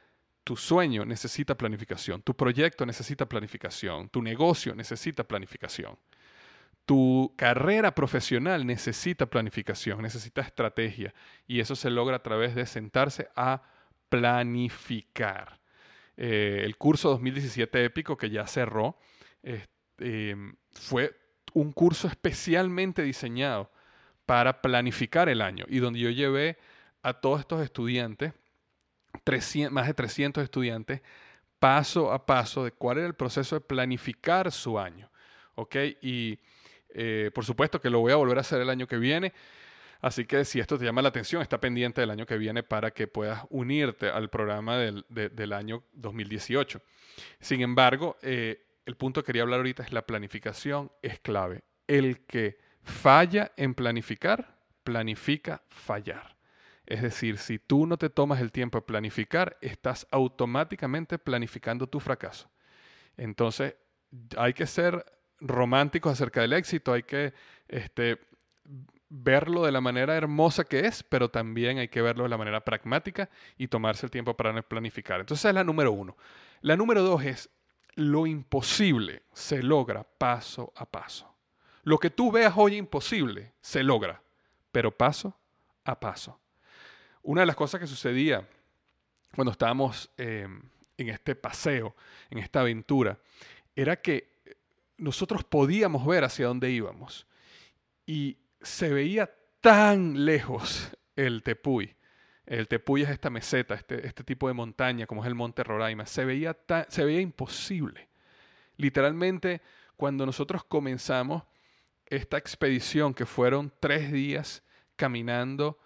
tu 0.50 0.58
sueño 0.58 1.06
necesita 1.06 1.56
planificación, 1.56 2.24
tu 2.24 2.36
proyecto 2.36 2.84
necesita 2.84 3.28
planificación, 3.30 4.10
tu 4.10 4.20
negocio 4.20 4.74
necesita 4.74 5.24
planificación, 5.24 5.96
tu 6.88 7.36
carrera 7.38 7.94
profesional 7.94 8.66
necesita 8.66 9.28
planificación, 9.28 10.02
necesita 10.02 10.42
estrategia 10.42 11.14
y 11.46 11.60
eso 11.60 11.76
se 11.76 11.92
logra 11.92 12.16
a 12.16 12.24
través 12.24 12.56
de 12.56 12.66
sentarse 12.66 13.30
a 13.36 13.62
planificar. 14.10 15.60
Eh, 16.18 16.64
el 16.64 16.78
curso 16.78 17.10
2017 17.10 17.86
épico 17.86 18.18
que 18.18 18.32
ya 18.32 18.48
cerró 18.48 18.98
em, 20.00 20.56
fue 20.72 21.16
un 21.54 21.72
curso 21.74 22.08
especialmente 22.08 23.04
diseñado 23.04 23.70
para 24.26 24.64
planificar 24.64 25.30
el 25.30 25.44
año 25.44 25.66
y 25.70 25.78
donde 25.78 26.00
yo 26.00 26.10
llevé 26.10 26.58
a 27.04 27.14
todos 27.14 27.42
estos 27.42 27.62
estudiantes 27.62 28.34
más 29.72 29.88
de 29.88 29.94
300 29.94 30.44
estudiantes 30.44 31.02
paso 31.60 32.12
a 32.12 32.26
paso 32.26 32.64
de 32.64 32.72
cuál 32.72 33.00
era 33.00 33.08
el 33.08 33.16
proceso 33.16 33.56
de 33.56 33.62
planificar 33.62 34.52
su 34.52 34.80
año. 34.80 35.12
¿Ok? 35.56 35.76
Y 36.02 36.40
eh, 36.90 37.32
por 37.34 37.46
supuesto 37.46 37.80
que 37.80 37.90
lo 37.90 38.00
voy 38.00 38.12
a 38.12 38.16
volver 38.16 38.38
a 38.38 38.42
hacer 38.42 38.62
el 38.62 38.70
año 38.70 38.88
que 38.88 38.98
viene. 38.98 39.34
Así 40.02 40.26
que 40.26 40.46
si 40.46 40.60
esto 40.60 40.78
te 40.78 40.86
llama 40.86 41.02
la 41.02 41.10
atención, 41.10 41.42
está 41.42 41.60
pendiente 41.60 42.00
del 42.00 42.10
año 42.10 42.26
que 42.26 42.38
viene 42.38 42.64
para 42.64 42.92
que 42.92 43.08
puedas 43.08 43.46
unirte 43.50 44.10
al 44.10 44.30
programa 44.30 44.78
del, 44.78 45.54
año 45.54 45.84
2018. 45.94 46.82
Sin 47.42 47.62
embargo, 47.62 48.18
eh, 48.22 48.66
el 48.86 48.96
punto 48.96 49.22
que 49.22 49.28
quería 49.28 49.42
hablar 49.42 49.60
ahorita 49.60 49.84
es 49.84 49.92
la 49.92 50.06
planificación 50.06 50.90
es 51.02 51.20
clave. 51.20 51.64
El 51.86 52.26
que 52.26 52.60
falla 52.82 53.52
en 53.58 53.76
planificar, 53.76 54.58
planifica 54.84 55.64
fallar. 55.68 56.39
Es 56.90 57.04
decir, 57.04 57.38
si 57.38 57.60
tú 57.60 57.86
no 57.86 57.98
te 57.98 58.10
tomas 58.10 58.42
el 58.42 58.52
tiempo 58.52 58.80
de 58.80 58.82
planificar, 58.82 59.58
estás 59.62 60.08
automáticamente 60.10 61.20
planificando 61.20 61.86
tu 61.86 62.00
fracaso. 62.00 62.50
Entonces, 63.16 63.76
hay 64.36 64.54
que 64.54 64.66
ser 64.66 65.06
románticos 65.40 66.14
acerca 66.14 66.42
del 66.42 66.54
éxito, 66.54 66.92
hay 66.92 67.04
que 67.04 67.36
este, 67.68 68.20
verlo 69.08 69.64
de 69.66 69.72
la 69.72 69.82
manera 69.82 70.16
hermosa 70.16 70.64
que 70.64 70.80
es, 70.80 71.04
pero 71.04 71.30
también 71.30 71.78
hay 71.78 71.90
que 71.90 72.02
verlo 72.02 72.24
de 72.24 72.30
la 72.30 72.40
manera 72.40 72.66
pragmática 72.66 73.30
y 73.56 73.68
tomarse 73.68 74.08
el 74.08 74.12
tiempo 74.12 74.36
para 74.36 74.60
planificar. 74.64 75.20
Entonces, 75.20 75.42
esa 75.42 75.50
es 75.50 75.56
la 75.56 75.64
número 75.64 75.92
uno. 75.92 76.18
La 76.62 76.76
número 76.76 77.04
dos 77.04 77.24
es, 77.24 77.52
lo 77.94 78.26
imposible 78.26 79.22
se 79.32 79.62
logra 79.62 80.04
paso 80.04 80.74
a 80.76 80.88
paso. 80.88 81.32
Lo 81.84 82.00
que 82.00 82.10
tú 82.10 82.32
veas 82.32 82.54
hoy 82.58 82.78
imposible 82.78 83.54
se 83.62 83.84
logra, 83.84 84.24
pero 84.72 84.90
paso 84.90 85.38
a 85.86 86.00
paso. 86.00 86.40
Una 87.24 87.42
de 87.42 87.48
las 87.48 87.56
cosas 87.56 87.80
que 87.80 87.88
sucedía 87.88 88.48
cuando 89.36 89.52
estábamos 89.52 90.10
em, 90.18 90.62
en 90.98 91.10
este 91.10 91.36
paseo, 91.36 91.96
en 92.30 92.40
esta 92.40 92.62
aventura, 92.62 93.20
era 93.76 94.02
que 94.02 94.40
nosotros 94.98 95.44
podíamos 95.44 96.06
ver 96.06 96.24
hacia 96.24 96.48
dónde 96.48 96.72
íbamos 96.72 97.26
y 98.06 98.38
se 98.62 98.90
veía 98.90 99.34
tan 99.62 100.26
lejos 100.26 100.90
el 101.16 101.44
Tepuy. 101.44 101.96
El 102.46 102.68
Tepuy 102.68 103.04
es 103.04 103.10
esta 103.10 103.30
meseta, 103.30 103.76
este, 103.76 104.06
este 104.08 104.24
tipo 104.24 104.48
de 104.48 104.54
montaña 104.54 105.06
como 105.06 105.22
es 105.22 105.28
el 105.28 105.36
Monte 105.36 105.64
Roraima. 105.64 106.06
Se 106.06 106.26
veía, 106.26 106.58
se 106.88 107.06
veía 107.06 107.22
imposible. 107.22 108.10
Literalmente, 108.78 109.62
cuando 109.96 110.26
nosotros 110.26 110.64
comenzamos 110.64 111.44
esta 112.06 112.38
expedición, 112.38 113.14
que 113.14 113.26
fueron 113.26 113.72
tres 113.80 114.12
días 114.12 114.64
caminando 114.96 115.78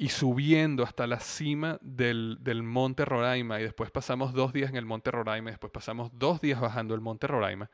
y 0.00 0.10
subiendo 0.10 0.84
hasta 0.84 1.08
la 1.08 1.18
cima 1.18 1.76
del, 1.82 2.38
monte 2.62 3.04
Roraima 3.04 3.58
y 3.58 3.64
después 3.64 3.90
pasamos 3.90 4.32
dos 4.32 4.52
días 4.52 4.70
en 4.70 4.76
el 4.76 4.84
monte 4.84 5.10
Roraima 5.10 5.50
y 5.50 5.52
después 5.52 5.72
pasamos 5.72 6.12
dos 6.14 6.40
días 6.40 6.60
bajando 6.60 6.94
el 6.94 7.00
monte 7.00 7.26
Roraima. 7.26 7.68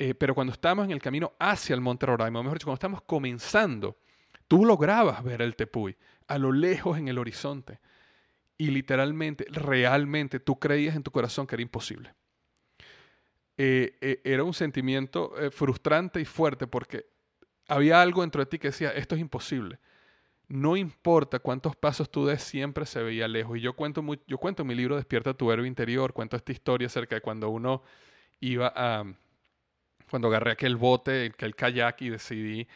Eh, 0.00 0.14
pero 0.14 0.34
cuando 0.34 0.52
estamos 0.52 0.84
en 0.84 0.90
el 0.90 1.00
camino 1.00 1.32
hacia 1.38 1.74
el 1.74 1.80
monte 1.80 2.06
Roraima, 2.06 2.40
o 2.40 2.42
mejor 2.42 2.58
dicho, 2.58 2.66
cuando 2.66 2.74
estamos 2.74 3.02
comenzando, 3.02 3.96
tú 4.48 4.66
lograbas 4.66 5.22
ver 5.22 5.42
el 5.42 5.54
Tepuy 5.54 5.96
a 6.26 6.38
lo 6.38 6.50
lejos 6.50 6.98
en 6.98 7.06
el 7.06 7.16
horizonte 7.18 7.78
y 8.58 8.72
literalmente, 8.72 9.46
realmente 9.48 10.40
tú 10.40 10.58
creías 10.58 10.96
en 10.96 11.04
tu 11.04 11.12
corazón 11.12 11.46
que 11.46 11.54
era 11.54 11.62
imposible. 11.62 12.14
Eh, 13.56 13.96
eh, 14.00 14.20
era 14.24 14.42
un 14.42 14.54
sentimiento 14.54 15.32
frustrante 15.52 16.20
y 16.20 16.24
fuerte 16.24 16.66
porque 16.66 17.06
había 17.68 18.02
algo 18.02 18.22
dentro 18.22 18.42
de 18.42 18.46
ti 18.46 18.58
que 18.58 18.68
decía, 18.68 18.90
esto 18.90 19.14
es 19.14 19.20
imposible 19.20 19.78
no 20.52 20.76
importa 20.76 21.38
cuántos 21.38 21.76
pasos 21.76 22.10
tú 22.10 22.26
des, 22.26 22.42
siempre 22.42 22.84
se 22.84 23.02
veía 23.02 23.26
lejos. 23.26 23.56
Y 23.56 23.62
yo 23.62 23.74
cuento, 23.74 24.04
yo 24.26 24.36
cuento 24.36 24.62
en 24.62 24.68
mi 24.68 24.74
libro 24.74 24.96
Despierta 24.96 25.32
tu 25.32 25.50
héroe 25.50 25.66
interior, 25.66 26.12
cuento 26.12 26.36
esta 26.36 26.52
historia 26.52 26.88
acerca 26.88 27.14
de 27.14 27.22
cuando 27.22 27.48
uno 27.48 27.82
iba 28.38 28.70
a, 28.76 29.02
cuando 30.10 30.28
agarré 30.28 30.52
aquel 30.52 30.76
bote, 30.76 31.32
aquel 31.32 31.56
kayak 31.56 32.02
y 32.02 32.10
decidí 32.10 32.68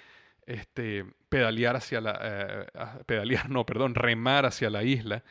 este, 0.47 1.05
pedalear 1.29 1.77
hacia 1.77 2.01
la, 2.01 2.19
eh, 2.23 2.67
pedalear, 3.05 3.51
no, 3.51 3.67
perdón, 3.67 3.95
remar 3.95 4.47
hacia 4.47 4.71
la 4.71 4.83
isla. 4.83 5.23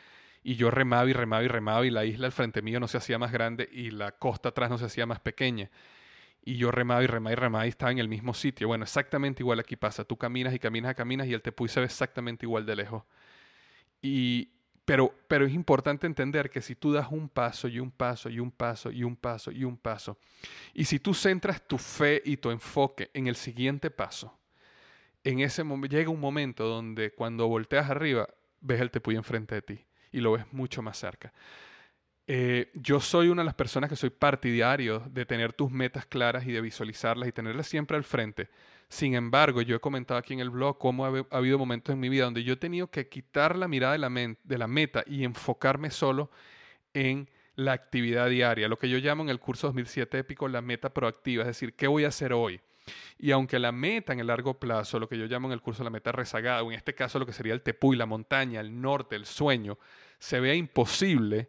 Y 0.44 0.54
yo 0.54 0.70
remaba 0.70 1.10
y 1.10 1.14
remaba 1.14 1.42
y 1.42 1.48
remaba 1.48 1.84
y 1.84 1.90
la 1.90 2.04
isla 2.04 2.26
al 2.26 2.32
frente 2.32 2.62
mío 2.62 2.78
no 2.78 2.86
se 2.86 2.98
hacía 2.98 3.18
más 3.18 3.32
grande 3.32 3.68
y 3.72 3.90
la 3.90 4.12
costa 4.12 4.50
atrás 4.50 4.70
no 4.70 4.78
se 4.78 4.84
hacía 4.84 5.04
más 5.04 5.18
pequeña 5.18 5.68
y 6.46 6.56
yo 6.56 6.70
remaba 6.70 7.02
y 7.02 7.08
remaba 7.08 7.32
y 7.32 7.34
remaba 7.34 7.66
y 7.66 7.70
estaba 7.70 7.90
en 7.90 7.98
el 7.98 8.08
mismo 8.08 8.32
sitio. 8.32 8.68
Bueno, 8.68 8.84
exactamente 8.84 9.42
igual 9.42 9.58
aquí 9.58 9.74
pasa. 9.74 10.04
Tú 10.04 10.16
caminas 10.16 10.54
y 10.54 10.60
caminas 10.60 10.92
y 10.92 10.94
caminas 10.94 11.26
y 11.26 11.34
el 11.34 11.42
tepuy 11.42 11.68
se 11.68 11.80
ve 11.80 11.86
exactamente 11.86 12.46
igual 12.46 12.64
de 12.64 12.76
lejos. 12.76 13.02
Y, 14.00 14.50
pero, 14.84 15.12
pero 15.26 15.44
es 15.44 15.52
importante 15.52 16.06
entender 16.06 16.48
que 16.48 16.62
si 16.62 16.76
tú 16.76 16.92
das 16.92 17.08
un 17.10 17.28
paso 17.28 17.66
y 17.66 17.80
un 17.80 17.90
paso 17.90 18.30
y 18.30 18.38
un 18.38 18.52
paso 18.52 18.92
y 18.92 19.02
un 19.02 19.16
paso 19.16 19.50
y 19.50 19.64
un 19.64 19.76
paso, 19.76 20.18
y 20.72 20.84
si 20.84 21.00
tú 21.00 21.14
centras 21.14 21.66
tu 21.66 21.78
fe 21.78 22.22
y 22.24 22.36
tu 22.36 22.52
enfoque 22.52 23.10
en 23.12 23.26
el 23.26 23.34
siguiente 23.34 23.90
paso, 23.90 24.38
en 25.24 25.40
ese 25.40 25.64
llega 25.90 26.10
un 26.10 26.20
momento 26.20 26.68
donde 26.68 27.10
cuando 27.10 27.48
volteas 27.48 27.90
arriba 27.90 28.28
ves 28.60 28.80
el 28.80 28.92
tepuy 28.92 29.16
enfrente 29.16 29.56
de 29.56 29.62
ti 29.62 29.84
y 30.12 30.20
lo 30.20 30.30
ves 30.30 30.44
mucho 30.52 30.80
más 30.80 30.96
cerca. 30.96 31.32
Eh, 32.28 32.70
yo 32.74 33.00
soy 33.00 33.28
una 33.28 33.42
de 33.42 33.46
las 33.46 33.54
personas 33.54 33.88
que 33.88 33.96
soy 33.96 34.10
partidario 34.10 35.00
de 35.10 35.24
tener 35.24 35.52
tus 35.52 35.70
metas 35.70 36.06
claras 36.06 36.46
y 36.46 36.52
de 36.52 36.60
visualizarlas 36.60 37.28
y 37.28 37.32
tenerlas 37.32 37.68
siempre 37.68 37.96
al 37.96 38.04
frente. 38.04 38.48
Sin 38.88 39.14
embargo, 39.14 39.62
yo 39.62 39.76
he 39.76 39.80
comentado 39.80 40.18
aquí 40.18 40.34
en 40.34 40.40
el 40.40 40.50
blog 40.50 40.78
cómo 40.78 41.06
ha, 41.06 41.08
ha 41.08 41.36
habido 41.36 41.58
momentos 41.58 41.92
en 41.92 42.00
mi 42.00 42.08
vida 42.08 42.24
donde 42.24 42.44
yo 42.44 42.54
he 42.54 42.56
tenido 42.56 42.88
que 42.88 43.08
quitar 43.08 43.56
la 43.56 43.68
mirada 43.68 43.92
de 43.92 43.98
la, 43.98 44.36
de 44.42 44.58
la 44.58 44.66
meta 44.66 45.04
y 45.06 45.24
enfocarme 45.24 45.90
solo 45.90 46.30
en 46.94 47.28
la 47.56 47.72
actividad 47.72 48.28
diaria, 48.28 48.68
lo 48.68 48.78
que 48.78 48.88
yo 48.88 48.98
llamo 48.98 49.22
en 49.22 49.30
el 49.30 49.40
curso 49.40 49.68
2007 49.68 50.18
épico 50.18 50.46
la 50.46 50.60
meta 50.60 50.90
proactiva, 50.90 51.42
es 51.42 51.48
decir, 51.48 51.74
¿qué 51.74 51.86
voy 51.86 52.04
a 52.04 52.08
hacer 52.08 52.32
hoy? 52.32 52.60
Y 53.18 53.30
aunque 53.30 53.58
la 53.58 53.72
meta 53.72 54.12
en 54.12 54.20
el 54.20 54.26
largo 54.28 54.60
plazo, 54.60 55.00
lo 55.00 55.08
que 55.08 55.18
yo 55.18 55.26
llamo 55.26 55.48
en 55.48 55.52
el 55.52 55.62
curso 55.62 55.82
la 55.82 55.90
meta 55.90 56.12
rezagada, 56.12 56.62
o 56.62 56.70
en 56.70 56.76
este 56.76 56.94
caso 56.94 57.18
lo 57.18 57.26
que 57.26 57.32
sería 57.32 57.54
el 57.54 57.62
tepuy, 57.62 57.96
la 57.96 58.06
montaña, 58.06 58.60
el 58.60 58.80
norte, 58.80 59.16
el 59.16 59.24
sueño, 59.24 59.78
se 60.18 60.38
vea 60.38 60.54
imposible, 60.54 61.48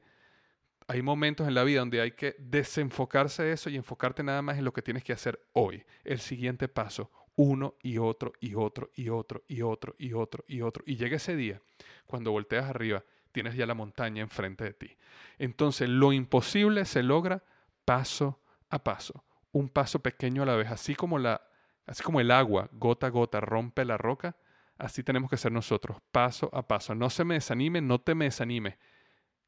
hay 0.87 1.01
momentos 1.01 1.47
en 1.47 1.53
la 1.53 1.63
vida 1.63 1.79
donde 1.79 2.01
hay 2.01 2.11
que 2.11 2.35
desenfocarse 2.39 3.43
de 3.43 3.53
eso 3.53 3.69
y 3.69 3.75
enfocarte 3.75 4.23
nada 4.23 4.41
más 4.41 4.57
en 4.57 4.65
lo 4.65 4.73
que 4.73 4.81
tienes 4.81 5.03
que 5.03 5.13
hacer 5.13 5.39
hoy, 5.53 5.83
el 6.03 6.19
siguiente 6.19 6.67
paso, 6.67 7.11
uno 7.35 7.75
y 7.83 7.97
otro 7.97 8.33
y 8.39 8.55
otro 8.55 8.89
y 8.95 9.09
otro 9.09 9.43
y 9.47 9.61
otro 9.61 9.95
y 9.97 10.13
otro 10.13 10.45
y 10.47 10.61
otro. 10.61 10.83
Y 10.87 10.95
llega 10.95 11.17
ese 11.17 11.35
día, 11.35 11.61
cuando 12.05 12.31
volteas 12.31 12.65
arriba, 12.65 13.03
tienes 13.31 13.55
ya 13.55 13.65
la 13.65 13.73
montaña 13.73 14.21
enfrente 14.21 14.63
de 14.63 14.73
ti. 14.73 14.97
Entonces, 15.37 15.89
lo 15.89 16.13
imposible 16.13 16.85
se 16.85 17.03
logra 17.03 17.43
paso 17.85 18.39
a 18.69 18.83
paso 18.83 19.23
un 19.57 19.69
paso 19.69 19.99
pequeño 19.99 20.43
a 20.43 20.45
la 20.45 20.55
vez, 20.55 20.69
así 20.71 20.95
como, 20.95 21.19
la, 21.19 21.41
así 21.85 22.03
como 22.03 22.19
el 22.19 22.31
agua 22.31 22.69
gota 22.73 23.07
a 23.07 23.09
gota 23.09 23.39
rompe 23.39 23.85
la 23.85 23.97
roca, 23.97 24.35
así 24.77 25.03
tenemos 25.03 25.29
que 25.29 25.37
ser 25.37 25.51
nosotros, 25.51 25.97
paso 26.11 26.49
a 26.53 26.67
paso. 26.67 26.95
No 26.95 27.09
se 27.09 27.23
me 27.23 27.35
desanime, 27.35 27.81
no 27.81 27.99
te 27.99 28.15
me 28.15 28.25
desanime. 28.25 28.77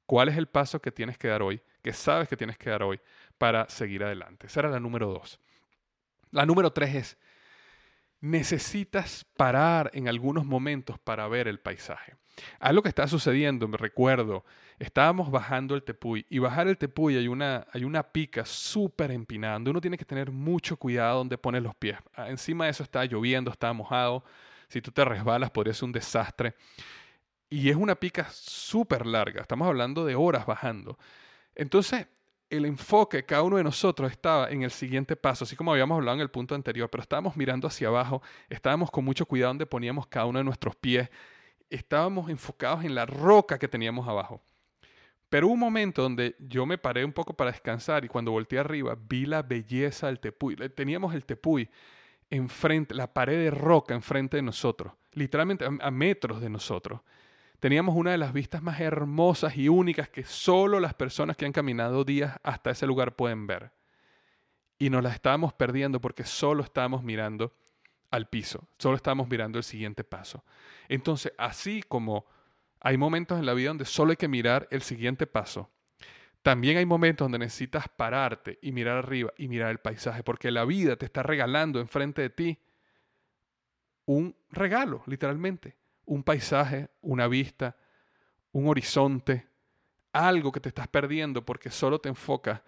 ¿Cuál 0.09 0.27
es 0.29 0.37
el 0.37 0.47
paso 0.47 0.81
que 0.81 0.91
tienes 0.91 1.19
que 1.19 1.27
dar 1.27 1.43
hoy, 1.43 1.61
que 1.83 1.93
sabes 1.93 2.27
que 2.27 2.35
tienes 2.35 2.57
que 2.57 2.71
dar 2.71 2.81
hoy 2.81 2.99
para 3.37 3.69
seguir 3.69 4.03
adelante? 4.03 4.47
Esa 4.47 4.61
era 4.61 4.69
la 4.69 4.79
número 4.79 5.05
dos. 5.05 5.39
La 6.31 6.47
número 6.47 6.73
tres 6.73 6.95
es, 6.95 7.17
necesitas 8.19 9.23
parar 9.37 9.91
en 9.93 10.07
algunos 10.07 10.47
momentos 10.47 10.97
para 10.97 11.27
ver 11.27 11.47
el 11.47 11.59
paisaje. 11.59 12.15
Algo 12.59 12.81
que 12.81 12.89
está 12.89 13.07
sucediendo, 13.07 13.67
me 13.67 13.77
recuerdo, 13.77 14.43
estábamos 14.79 15.29
bajando 15.29 15.75
el 15.75 15.83
Tepuy 15.83 16.25
y 16.27 16.39
bajar 16.39 16.67
el 16.67 16.79
Tepuy 16.79 17.15
hay 17.15 17.27
una, 17.27 17.67
hay 17.71 17.83
una 17.83 18.01
pica 18.01 18.45
súper 18.45 19.11
empinada 19.11 19.57
uno 19.57 19.79
tiene 19.79 19.95
que 19.95 20.05
tener 20.05 20.31
mucho 20.31 20.75
cuidado 20.75 21.19
donde 21.19 21.37
pones 21.37 21.61
los 21.61 21.75
pies. 21.75 21.99
Ah, 22.15 22.31
encima 22.31 22.65
de 22.65 22.71
eso 22.71 22.81
está 22.81 23.05
lloviendo, 23.05 23.51
está 23.51 23.71
mojado. 23.73 24.23
Si 24.69 24.81
tú 24.81 24.89
te 24.89 25.05
resbalas 25.05 25.51
podría 25.51 25.75
ser 25.75 25.85
un 25.85 25.91
desastre. 25.91 26.55
Y 27.49 27.69
es 27.69 27.75
una 27.75 27.95
pica 27.95 28.27
súper 28.31 29.05
larga, 29.05 29.41
estamos 29.41 29.67
hablando 29.67 30.05
de 30.05 30.15
horas 30.15 30.45
bajando. 30.45 30.97
Entonces, 31.55 32.07
el 32.49 32.65
enfoque, 32.65 33.25
cada 33.25 33.43
uno 33.43 33.57
de 33.57 33.63
nosotros 33.63 34.11
estaba 34.11 34.49
en 34.49 34.63
el 34.63 34.71
siguiente 34.71 35.15
paso, 35.15 35.43
así 35.43 35.55
como 35.55 35.71
habíamos 35.71 35.97
hablado 35.97 36.15
en 36.15 36.21
el 36.21 36.29
punto 36.29 36.55
anterior, 36.55 36.89
pero 36.89 37.01
estábamos 37.01 37.37
mirando 37.37 37.67
hacia 37.67 37.87
abajo, 37.87 38.21
estábamos 38.49 38.89
con 38.91 39.05
mucho 39.05 39.25
cuidado 39.25 39.51
donde 39.51 39.65
poníamos 39.65 40.07
cada 40.07 40.25
uno 40.25 40.39
de 40.39 40.45
nuestros 40.45 40.75
pies, 40.75 41.09
estábamos 41.69 42.29
enfocados 42.29 42.83
en 42.83 42.95
la 42.95 43.05
roca 43.05 43.59
que 43.59 43.67
teníamos 43.67 44.07
abajo. 44.07 44.41
Pero 45.29 45.45
hubo 45.47 45.53
un 45.53 45.59
momento 45.59 46.01
donde 46.01 46.35
yo 46.39 46.65
me 46.65 46.79
paré 46.79 47.05
un 47.05 47.13
poco 47.13 47.35
para 47.35 47.51
descansar 47.51 48.03
y 48.03 48.07
cuando 48.07 48.31
volteé 48.31 48.57
arriba 48.57 48.97
vi 48.99 49.27
la 49.27 49.43
belleza 49.43 50.07
del 50.07 50.19
tepuy. 50.19 50.55
Teníamos 50.75 51.13
el 51.13 51.23
tepuy 51.23 51.69
enfrente, 52.31 52.95
la 52.95 53.13
pared 53.13 53.37
de 53.37 53.51
roca 53.51 53.93
enfrente 53.93 54.37
de 54.37 54.43
nosotros, 54.43 54.93
literalmente 55.13 55.65
a 55.65 55.91
metros 55.91 56.41
de 56.41 56.49
nosotros. 56.49 57.01
Teníamos 57.59 57.95
una 57.95 58.11
de 58.11 58.17
las 58.17 58.31
vistas 58.31 58.61
más 58.61 58.79
hermosas 58.79 59.57
y 59.57 59.67
únicas 59.67 60.09
que 60.09 60.23
solo 60.23 60.79
las 60.79 60.93
personas 60.93 61.35
que 61.35 61.45
han 61.45 61.51
caminado 61.51 62.05
días 62.05 62.39
hasta 62.43 62.71
ese 62.71 62.87
lugar 62.87 63.15
pueden 63.15 63.47
ver. 63.47 63.71
Y 64.77 64.89
nos 64.89 65.03
la 65.03 65.09
estábamos 65.09 65.53
perdiendo 65.53 65.99
porque 65.99 66.23
solo 66.23 66.63
estábamos 66.63 67.03
mirando 67.03 67.53
al 68.11 68.29
piso, 68.29 68.67
solo 68.77 68.95
estábamos 68.95 69.27
mirando 69.27 69.57
el 69.57 69.63
siguiente 69.63 70.03
paso. 70.03 70.43
Entonces, 70.87 71.33
así 71.37 71.83
como 71.87 72.25
hay 72.79 72.97
momentos 72.97 73.37
en 73.37 73.45
la 73.45 73.53
vida 73.53 73.69
donde 73.69 73.85
solo 73.85 74.11
hay 74.11 74.17
que 74.17 74.29
mirar 74.29 74.67
el 74.71 74.81
siguiente 74.81 75.27
paso, 75.27 75.69
también 76.41 76.77
hay 76.77 76.85
momentos 76.85 77.25
donde 77.25 77.39
necesitas 77.39 77.89
pararte 77.89 78.57
y 78.61 78.71
mirar 78.71 78.97
arriba 78.97 79.33
y 79.37 79.49
mirar 79.49 79.71
el 79.71 79.79
paisaje, 79.79 80.23
porque 80.23 80.49
la 80.51 80.63
vida 80.63 80.95
te 80.95 81.05
está 81.05 81.21
regalando 81.21 81.81
enfrente 81.81 82.21
de 82.21 82.29
ti 82.29 82.59
un 84.05 84.35
regalo, 84.49 85.03
literalmente, 85.05 85.75
un 86.09 86.23
paisaje, 86.23 86.89
una 87.01 87.27
vista, 87.27 87.77
un 88.51 88.67
horizonte, 88.67 89.47
algo 90.11 90.51
que 90.51 90.59
te 90.59 90.69
estás 90.69 90.87
perdiendo 90.87 91.45
porque 91.45 91.69
solo 91.69 91.99
te 91.99 92.09
enfocas 92.09 92.61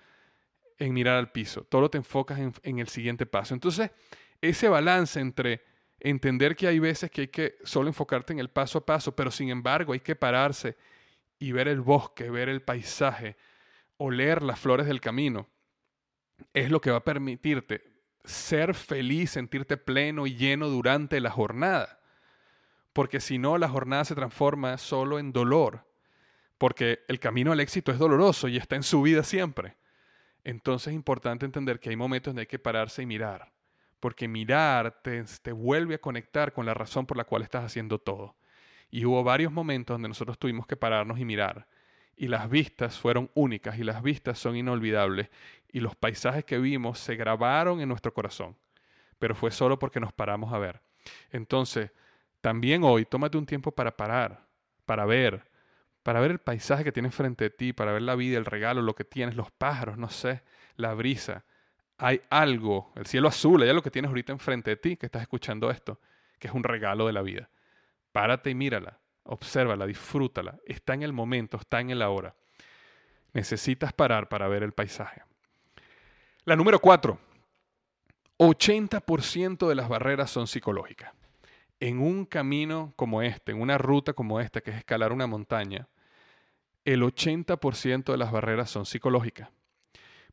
en 0.78 0.94
mirar 0.94 1.18
al 1.18 1.32
piso, 1.32 1.66
solo 1.70 1.90
te 1.90 1.98
enfocas 1.98 2.40
en, 2.40 2.80
el 2.80 2.88
siguiente 2.88 3.26
paso. 3.26 3.56
Entonces, 3.56 3.90
ese 4.42 4.70
balance 4.70 5.20
entre 5.20 5.64
entender 6.00 6.56
que 6.56 6.68
hay 6.68 6.78
veces 6.78 7.10
que 7.10 7.22
hay 7.22 7.28
que 7.30 7.58
solo 7.64 7.88
enfocarte 7.88 8.32
en 8.32 8.40
el 8.40 8.50
paso 8.50 8.78
a 8.78 8.86
paso, 8.86 9.16
pero 9.16 9.32
sin 9.32 9.50
embargo 9.50 9.94
hay 9.94 10.02
que 10.02 10.16
pararse 10.16 10.78
y 11.40 11.52
ver 11.52 11.68
el 11.68 11.82
bosque, 11.82 12.30
ver 12.30 12.48
el 12.48 12.62
paisaje, 12.62 13.38
oler 13.98 14.44
las 14.44 14.60
flores 14.60 14.86
del 14.86 15.02
camino, 15.02 15.48
es 16.54 16.70
lo 16.70 16.80
que 16.80 16.92
va 16.92 16.98
a 16.98 17.04
permitirte 17.04 17.90
ser 18.24 18.76
feliz, 18.76 19.32
sentirte 19.32 19.78
pleno 19.78 20.28
y 20.28 20.36
lleno 20.36 20.70
durante 20.70 21.20
la 21.20 21.32
jornada. 21.32 22.01
Porque 22.94 23.20
si 23.20 23.38
no, 23.38 23.58
la 23.58 23.70
jornada 23.70 24.06
se 24.06 24.16
transforma 24.16 24.78
solo 24.78 25.20
en 25.20 25.32
dolor, 25.32 25.86
porque 26.58 27.00
el 27.08 27.20
camino 27.20 27.52
al 27.52 27.60
éxito 27.60 27.92
es 27.92 28.00
doloroso 28.00 28.48
y 28.48 28.58
está 28.58 28.76
en 28.76 28.84
su 28.84 29.02
vida 29.02 29.24
siempre. 29.24 29.78
Entonces 30.44 30.90
es 30.90 30.94
importante 30.94 31.46
entender 31.46 31.80
que 31.80 31.90
hay 31.90 31.96
momentos 31.96 32.32
donde 32.32 32.42
hay 32.42 32.48
que 32.48 32.60
pararse 32.60 33.04
y 33.04 33.06
mirar 33.06 33.52
porque 34.02 34.28
mirar 34.28 35.00
te, 35.04 35.52
vuelve 35.54 35.96
a 35.96 36.02
conectar 36.02 36.52
con 36.52 36.66
la 36.66 36.74
razón 36.74 37.06
por 37.06 37.16
la 37.16 37.24
cual 37.24 37.44
estás 37.44 37.64
haciendo 37.64 38.00
todo. 38.00 38.36
Y 38.90 39.06
hubo 39.06 39.24
varios 39.24 39.54
momentos 39.54 39.94
donde 39.94 40.10
nosotros 40.10 40.40
tuvimos 40.40 40.66
que 40.66 40.76
pararnos 40.76 41.20
y 41.20 41.24
mirar. 41.24 41.68
Y 42.18 42.28
las 42.28 42.50
vistas 42.50 43.00
fueron 43.00 43.30
únicas 43.36 43.78
y 43.78 43.84
las 43.84 44.02
vistas 44.02 44.40
son 44.40 44.56
inolvidables. 44.56 45.30
Y 45.72 45.82
los 45.82 45.96
paisajes 45.96 46.44
que 46.44 46.58
vimos 46.58 46.98
se 46.98 47.16
grabaron 47.16 47.80
en 47.80 47.88
nuestro 47.88 48.12
corazón. 48.12 48.58
Pero 49.20 49.36
fue 49.36 49.52
solo 49.52 49.78
porque 49.78 50.00
nos 50.00 50.12
paramos 50.12 50.52
a 50.52 50.58
ver. 50.58 50.82
Entonces, 51.30 51.92
también 52.42 52.84
hoy 52.84 53.06
tómate 53.06 53.38
un 53.38 53.46
tiempo 53.46 53.72
para 53.72 53.96
parar, 53.96 54.48
para 54.86 55.06
ver, 55.06 55.50
para 56.04 56.20
ver 56.20 56.32
el 56.32 56.40
paisaje 56.40 56.84
que 56.84 56.92
tienes 56.92 57.16
frente 57.16 57.46
a 57.46 57.50
ti, 57.50 57.74
para 57.74 57.92
ver 57.94 58.02
la 58.02 58.16
vida, 58.16 58.38
el 58.38 58.46
regalo, 58.46 58.82
lo 58.82 58.96
que 58.96 59.06
tienes, 59.06 59.36
los 59.36 59.52
pájaros, 59.52 59.98
no 59.98 60.10
sé, 60.10 60.44
la 60.76 60.94
brisa 60.94 61.46
hay 62.02 62.20
algo, 62.32 62.92
el 62.96 63.06
cielo 63.06 63.28
azul, 63.28 63.62
hay 63.62 63.70
algo 63.70 63.84
que 63.84 63.92
tienes 63.92 64.10
ahorita 64.10 64.32
enfrente 64.32 64.72
de 64.72 64.76
ti, 64.76 64.98
que 64.98 65.06
estás 65.06 65.22
escuchando 65.22 65.70
esto, 65.70 66.00
que 66.40 66.48
es 66.48 66.54
un 66.54 66.64
regalo 66.64 67.06
de 67.06 67.14
la 67.14 67.22
vida. 67.22 67.48
Párate 68.12 68.50
y 68.50 68.56
mírala, 68.56 69.00
obsérvala, 69.22 69.86
disfrútala. 69.86 70.58
Está 70.66 70.96
en 70.96 71.04
el 71.04 71.14
momento, 71.14 71.58
está 71.58 71.80
en 71.80 71.92
el 71.92 72.02
ahora. 72.02 72.34
Necesitas 73.34 73.94
parar 73.94 74.30
para 74.30 74.48
ver 74.48 74.64
el 74.64 74.72
paisaje. 74.72 75.22
La 76.46 76.56
número 76.56 76.80
cuatro. 76.80 77.20
80% 78.40 79.70
de 79.70 79.76
las 79.76 79.88
barreras 79.88 80.32
son 80.32 80.48
psicológicas. 80.48 81.14
En 81.82 82.00
un 82.00 82.26
camino 82.26 82.94
como 82.96 83.22
este, 83.22 83.52
en 83.52 83.60
una 83.60 83.78
ruta 83.78 84.13
como 84.13 84.39
esta, 84.39 84.62
que 84.62 84.72
es 84.72 84.78
escalar 84.78 85.12
una 85.12 85.28
montaña, 85.28 85.89
el 86.86 87.02
80% 87.02 88.12
de 88.12 88.17
las 88.17 88.32
barreras 88.32 88.70
son 88.70 88.86
psicológicas. 88.86 89.50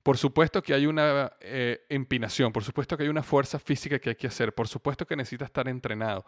Por 0.02 0.16
supuesto 0.16 0.62
que 0.62 0.74
hay 0.74 0.87
una 0.87 1.32
eh, 1.40 1.84
empinación, 1.88 2.52
por 2.52 2.64
supuesto 2.64 2.96
que 2.96 3.02
hay 3.02 3.08
una 3.08 3.22
fuerza 3.22 3.58
física 3.58 3.98
que 3.98 4.11
hay 4.11 4.14
que 4.14 4.28
hacer, 4.28 4.54
por 4.54 4.68
supuesto 4.68 5.06
que 5.06 5.16
necesita 5.16 5.44
estar 5.44 5.68
entrenado, 5.68 6.24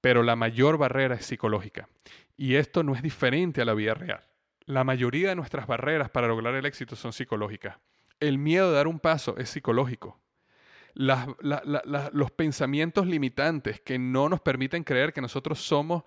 pero 0.00 0.22
la 0.22 0.34
mayor 0.36 0.78
barrera 0.78 1.14
es 1.14 1.26
psicológica. 1.26 1.88
Y 2.36 2.54
esto 2.54 2.82
no 2.82 2.94
es 2.94 3.02
diferente 3.02 3.60
a 3.60 3.64
la 3.64 3.74
vida 3.74 3.94
real. 3.94 4.24
La 4.64 4.82
mayoría 4.82 5.28
de 5.28 5.36
nuestras 5.36 5.66
barreras 5.66 6.10
para 6.10 6.26
lograr 6.26 6.54
el 6.54 6.66
éxito 6.66 6.96
son 6.96 7.12
psicológicas. 7.12 7.76
El 8.18 8.38
miedo 8.38 8.70
de 8.70 8.76
dar 8.76 8.88
un 8.88 8.98
paso 8.98 9.36
es 9.36 9.50
psicológico. 9.50 10.18
Los 10.96 12.30
pensamientos 12.32 13.06
limitantes 13.06 13.80
que 13.80 13.98
no 13.98 14.28
nos 14.28 14.40
permiten 14.40 14.82
creer 14.82 15.12
que 15.12 15.20
nosotros 15.20 15.60
somos 15.60 16.04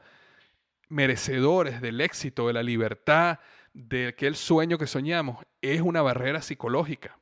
merecedores 0.88 1.80
del 1.82 2.02
éxito, 2.02 2.48
de 2.48 2.54
la 2.54 2.64
libertad, 2.64 3.40
de 3.74 4.08
aquel 4.08 4.36
sueño 4.36 4.78
que 4.78 4.88
soñamos 4.88 5.46
es 5.62 5.82
una 5.82 6.02
barrera 6.02 6.42
psicológica. 6.42 7.18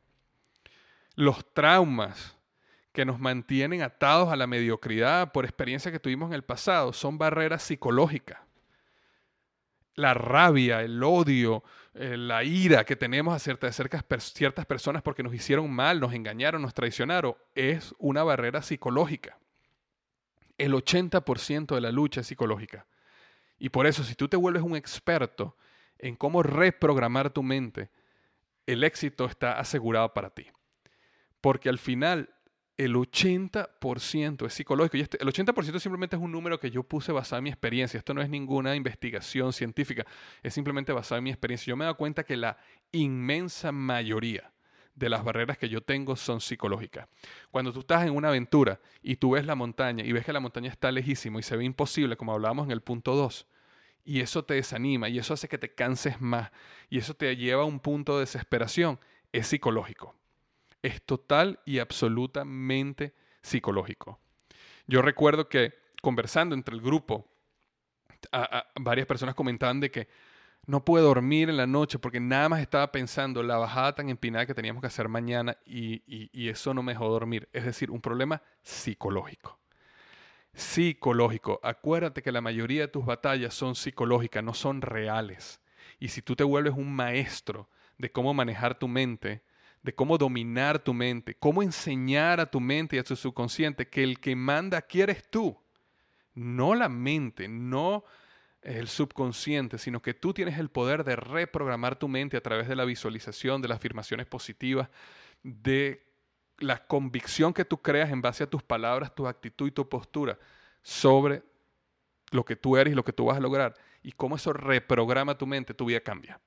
Los 1.15 1.53
traumas 1.53 2.37
que 2.93 3.05
nos 3.05 3.19
mantienen 3.19 3.81
atados 3.81 4.29
a 4.29 4.35
la 4.35 4.47
mediocridad 4.47 5.31
por 5.31 5.45
experiencias 5.45 5.91
que 5.91 5.99
tuvimos 5.99 6.29
en 6.29 6.33
el 6.33 6.43
pasado 6.43 6.93
son 6.93 7.17
barreras 7.17 7.63
psicológicas. 7.63 8.39
La 9.93 10.13
rabia, 10.13 10.81
el 10.81 11.03
odio, 11.03 11.63
eh, 11.93 12.17
la 12.17 12.43
ira 12.43 12.85
que 12.85 12.95
tenemos 12.95 13.33
a 13.33 13.39
ciertas, 13.39 13.75
ciertas 14.33 14.65
personas 14.65 15.01
porque 15.01 15.23
nos 15.23 15.33
hicieron 15.33 15.71
mal, 15.71 15.99
nos 15.99 16.13
engañaron, 16.13 16.61
nos 16.61 16.73
traicionaron, 16.73 17.35
es 17.55 17.93
una 17.97 18.23
barrera 18.23 18.61
psicológica. 18.61 19.37
El 20.57 20.73
80% 20.73 21.75
de 21.75 21.81
la 21.81 21.91
lucha 21.91 22.21
es 22.21 22.27
psicológica. 22.27 22.87
Y 23.59 23.69
por 23.69 23.87
eso, 23.87 24.03
si 24.03 24.15
tú 24.15 24.27
te 24.27 24.37
vuelves 24.37 24.63
un 24.63 24.75
experto 24.75 25.55
en 25.97 26.15
cómo 26.15 26.43
reprogramar 26.43 27.31
tu 27.31 27.43
mente 27.43 27.89
el 28.67 28.83
éxito 28.83 29.25
está 29.25 29.59
asegurado 29.59 30.13
para 30.13 30.29
ti. 30.29 30.45
Porque 31.41 31.69
al 31.69 31.79
final 31.79 32.29
el 32.77 32.95
80% 32.95 34.45
es 34.45 34.53
psicológico. 34.53 34.97
Y 34.97 35.01
este, 35.01 35.21
el 35.21 35.27
80% 35.27 35.79
simplemente 35.79 36.15
es 36.15 36.21
un 36.21 36.31
número 36.31 36.59
que 36.59 36.69
yo 36.69 36.83
puse 36.83 37.11
basado 37.11 37.39
en 37.39 37.45
mi 37.45 37.49
experiencia. 37.49 37.97
Esto 37.97 38.13
no 38.13 38.21
es 38.21 38.29
ninguna 38.29 38.75
investigación 38.75 39.51
científica, 39.51 40.05
es 40.43 40.53
simplemente 40.53 40.93
basado 40.93 41.17
en 41.17 41.23
mi 41.23 41.31
experiencia. 41.31 41.71
Yo 41.71 41.75
me 41.75 41.83
he 41.83 41.87
dado 41.87 41.97
cuenta 41.97 42.23
que 42.23 42.37
la 42.37 42.57
inmensa 42.91 43.71
mayoría 43.71 44.51
de 44.93 45.09
las 45.09 45.23
barreras 45.23 45.57
que 45.57 45.69
yo 45.69 45.81
tengo 45.81 46.15
son 46.15 46.39
psicológicas. 46.39 47.07
Cuando 47.51 47.73
tú 47.73 47.81
estás 47.81 48.05
en 48.05 48.15
una 48.15 48.29
aventura 48.29 48.79
y 49.01 49.15
tú 49.15 49.31
ves 49.31 49.45
la 49.45 49.55
montaña 49.55 50.03
y 50.03 50.11
ves 50.11 50.25
que 50.25 50.33
la 50.33 50.39
montaña 50.39 50.69
está 50.69 50.91
lejísimo 50.91 51.39
y 51.39 51.43
se 51.43 51.55
ve 51.55 51.65
imposible, 51.65 52.17
como 52.17 52.33
hablábamos 52.33 52.65
en 52.65 52.71
el 52.71 52.81
punto 52.81 53.15
2, 53.15 53.47
y 54.05 54.21
eso 54.21 54.43
te 54.45 54.55
desanima 54.55 55.09
y 55.09 55.19
eso 55.19 55.33
hace 55.33 55.47
que 55.47 55.57
te 55.57 55.75
canses 55.75 56.21
más 56.21 56.51
y 56.89 56.97
eso 56.97 57.13
te 57.13 57.35
lleva 57.35 57.63
a 57.63 57.65
un 57.65 57.79
punto 57.79 58.15
de 58.15 58.21
desesperación, 58.21 58.99
es 59.31 59.47
psicológico 59.47 60.15
es 60.81 61.01
total 61.03 61.59
y 61.65 61.79
absolutamente 61.79 63.13
psicológico. 63.41 64.19
Yo 64.87 65.01
recuerdo 65.01 65.49
que 65.49 65.73
conversando 66.01 66.55
entre 66.55 66.75
el 66.75 66.81
grupo, 66.81 67.27
varias 68.75 69.07
personas 69.07 69.35
comentaban 69.35 69.79
de 69.79 69.91
que 69.91 70.07
no 70.65 70.83
pude 70.83 71.01
dormir 71.01 71.49
en 71.49 71.57
la 71.57 71.67
noche 71.67 71.97
porque 71.97 72.19
nada 72.19 72.49
más 72.49 72.61
estaba 72.61 72.91
pensando 72.91 73.41
la 73.41 73.57
bajada 73.57 73.95
tan 73.95 74.09
empinada 74.09 74.45
que 74.45 74.53
teníamos 74.53 74.81
que 74.81 74.87
hacer 74.87 75.07
mañana 75.07 75.57
y, 75.65 76.03
y 76.05 76.49
eso 76.49 76.73
no 76.73 76.83
me 76.83 76.91
dejó 76.91 77.09
dormir. 77.09 77.47
Es 77.53 77.63
decir, 77.63 77.89
un 77.89 78.01
problema 78.01 78.41
psicológico. 78.63 79.59
Psicológico. 80.53 81.59
Acuérdate 81.63 82.21
que 82.21 82.31
la 82.31 82.41
mayoría 82.41 82.81
de 82.81 82.87
tus 82.87 83.05
batallas 83.05 83.53
son 83.53 83.75
psicológicas, 83.75 84.43
no 84.43 84.53
son 84.53 84.81
reales. 84.81 85.61
Y 85.99 86.09
si 86.09 86.21
tú 86.21 86.35
te 86.35 86.43
vuelves 86.43 86.73
un 86.75 86.93
maestro 86.93 87.69
de 87.97 88.11
cómo 88.11 88.33
manejar 88.33 88.77
tu 88.77 88.87
mente, 88.87 89.43
de 89.87 89.95
cómo 89.95 90.17
dominar 90.17 90.79
tu 90.79 90.93
mente, 90.93 91.33
cómo 91.35 91.63
enseñar 91.63 92.41
a 92.41 92.51
tu 92.51 92.59
mente 92.59 92.97
y 92.97 92.99
a 92.99 93.05
tu 93.05 93.15
subconsciente 93.15 93.87
que 93.87 94.03
el 94.03 94.19
que 94.19 94.35
manda 94.35 94.77
aquí 94.77 94.99
eres 94.99 95.25
tú, 95.29 95.57
no 96.33 96.75
la 96.75 96.89
mente, 96.89 97.47
no 97.47 98.03
el 98.61 98.89
subconsciente, 98.89 99.77
sino 99.77 100.01
que 100.01 100.13
tú 100.13 100.33
tienes 100.33 100.59
el 100.59 100.67
poder 100.67 101.05
de 101.05 101.15
reprogramar 101.15 101.97
tu 101.97 102.09
mente 102.09 102.35
a 102.35 102.41
través 102.41 102.67
de 102.67 102.75
la 102.75 102.83
visualización, 102.83 103.61
de 103.61 103.69
las 103.69 103.77
afirmaciones 103.77 104.25
positivas, 104.25 104.89
de 105.41 106.05
la 106.57 106.85
convicción 106.85 107.53
que 107.53 107.63
tú 107.63 107.81
creas 107.81 108.11
en 108.11 108.21
base 108.21 108.43
a 108.43 108.49
tus 108.49 108.63
palabras, 108.63 109.15
tu 109.15 109.25
actitud 109.25 109.69
y 109.69 109.71
tu 109.71 109.87
postura 109.87 110.37
sobre 110.81 111.43
lo 112.31 112.43
que 112.43 112.57
tú 112.57 112.75
eres 112.75 112.91
y 112.91 112.95
lo 112.97 113.05
que 113.05 113.13
tú 113.13 113.23
vas 113.23 113.37
a 113.37 113.39
lograr. 113.39 113.73
Y 114.03 114.11
cómo 114.11 114.35
eso 114.35 114.51
reprograma 114.51 115.37
tu 115.37 115.47
mente, 115.47 115.73
tu 115.73 115.85
vida 115.85 116.01
cambia. 116.01 116.41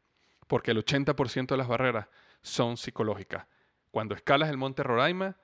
Porque 0.46 0.72
el 0.72 0.85
80% 0.85 1.46
de 1.46 1.57
las 1.57 1.68
barreras 1.68 2.07
son 2.42 2.76
psicológicas. 2.76 3.46
Cuando 3.90 4.14
escalas 4.14 4.50
el 4.50 4.57
monte 4.57 4.83
Roraima 4.83 5.37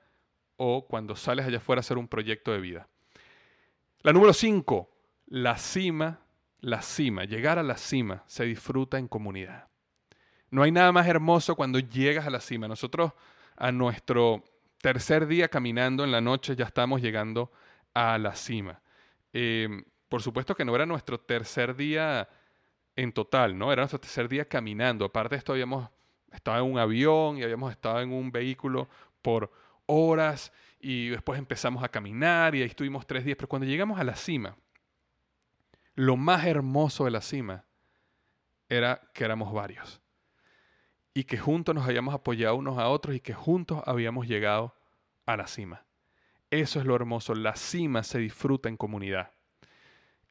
o 0.55 0.87
cuando 0.87 1.15
sales 1.15 1.45
allá 1.45 1.57
afuera 1.57 1.79
a 1.79 1.81
hacer 1.81 1.97
un 1.97 2.07
proyecto 2.07 2.51
de 2.51 2.59
vida. 2.59 2.87
La 4.01 4.13
número 4.13 4.33
5, 4.33 4.89
la 5.27 5.57
cima, 5.57 6.21
la 6.59 6.81
cima, 6.81 7.25
llegar 7.25 7.59
a 7.59 7.63
la 7.63 7.77
cima 7.77 8.23
se 8.27 8.45
disfruta 8.45 8.97
en 8.97 9.07
comunidad. 9.07 9.67
No 10.49 10.63
hay 10.63 10.71
nada 10.71 10.91
más 10.91 11.07
hermoso 11.07 11.55
cuando 11.55 11.79
llegas 11.79 12.25
a 12.25 12.29
la 12.29 12.39
cima. 12.39 12.67
Nosotros 12.67 13.11
a 13.55 13.71
nuestro 13.71 14.43
tercer 14.81 15.27
día 15.27 15.49
caminando 15.49 16.03
en 16.03 16.11
la 16.11 16.21
noche 16.21 16.55
ya 16.55 16.65
estamos 16.65 17.01
llegando 17.01 17.51
a 17.93 18.17
la 18.17 18.35
cima. 18.35 18.81
Em, 19.33 19.83
por 20.07 20.21
supuesto 20.21 20.55
que 20.55 20.63
no 20.63 20.75
era 20.75 20.85
nuestro 20.85 21.19
tercer 21.19 21.75
día 21.75 22.29
en 22.95 23.11
total, 23.11 23.57
¿no? 23.57 23.71
Era 23.71 23.81
nuestro 23.81 23.99
tercer 23.99 24.29
día 24.29 24.45
caminando. 24.45 25.05
Aparte 25.05 25.35
de 25.35 25.39
esto 25.39 25.51
habíamos 25.51 25.89
estaba 26.31 26.59
en 26.59 26.65
un 26.65 26.79
avión 26.79 27.37
y 27.37 27.43
habíamos 27.43 27.71
estado 27.71 28.01
en 28.01 28.11
un 28.11 28.31
vehículo 28.31 28.87
por 29.21 29.51
horas 29.85 30.51
y 30.79 31.09
después 31.09 31.39
empezamos 31.39 31.83
a 31.83 31.89
caminar 31.89 32.55
y 32.55 32.61
ahí 32.61 32.67
estuvimos 32.67 33.07
tres 33.07 33.25
días. 33.25 33.37
Pero 33.37 33.47
cuando 33.47 33.67
llegamos 33.67 33.99
a 33.99 34.03
la 34.03 34.15
cima, 34.15 34.55
lo 35.95 36.15
más 36.15 36.45
hermoso 36.45 37.05
de 37.05 37.11
la 37.11 37.21
cima 37.21 37.65
era 38.69 39.01
que 39.13 39.23
éramos 39.23 39.51
varios 39.51 40.01
y 41.13 41.23
que 41.23 41.37
juntos 41.37 41.73
nos 41.73 41.87
habíamos 41.87 42.13
apoyado 42.13 42.55
unos 42.55 42.77
a 42.77 42.89
otros 42.89 43.15
y 43.15 43.19
que 43.19 43.33
juntos 43.33 43.81
habíamos 43.85 44.27
llegado 44.27 44.75
a 45.25 45.35
la 45.35 45.47
cima. 45.47 45.83
Eso 46.51 46.79
es 46.79 46.85
lo 46.85 46.95
hermoso, 46.95 47.33
la 47.33 47.55
cima 47.55 48.03
se 48.03 48.19
disfruta 48.19 48.69
en 48.69 48.77
comunidad. 48.77 49.31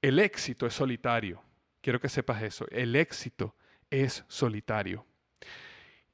El 0.00 0.20
éxito 0.20 0.66
es 0.66 0.74
solitario, 0.74 1.42
quiero 1.80 2.00
que 2.00 2.08
sepas 2.08 2.42
eso, 2.42 2.66
el 2.70 2.94
éxito 2.94 3.56
es 3.90 4.24
solitario. 4.28 5.04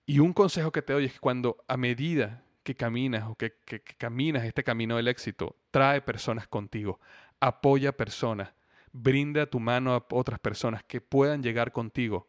Y 0.04 0.18
un 0.18 0.32
consejo 0.32 0.72
que 0.72 0.82
te 0.82 0.92
doy 0.92 1.06
es 1.06 1.14
que 1.14 1.20
cuando 1.20 1.64
a 1.68 1.76
medida 1.76 2.44
que 2.62 2.74
caminas 2.74 3.28
o 3.28 3.34
que, 3.34 3.54
caminas 3.98 4.44
este 4.44 4.64
camino 4.64 4.96
del 4.96 5.08
éxito, 5.08 5.56
trae 5.70 6.00
personas 6.00 6.46
contigo, 6.48 7.00
apoya 7.40 7.96
personas, 7.96 8.52
brinda 8.92 9.46
tu 9.46 9.60
mano 9.60 9.94
a 9.94 10.06
otras 10.10 10.38
personas 10.38 10.84
que 10.84 11.00
puedan 11.00 11.42
llegar 11.42 11.72
contigo 11.72 12.28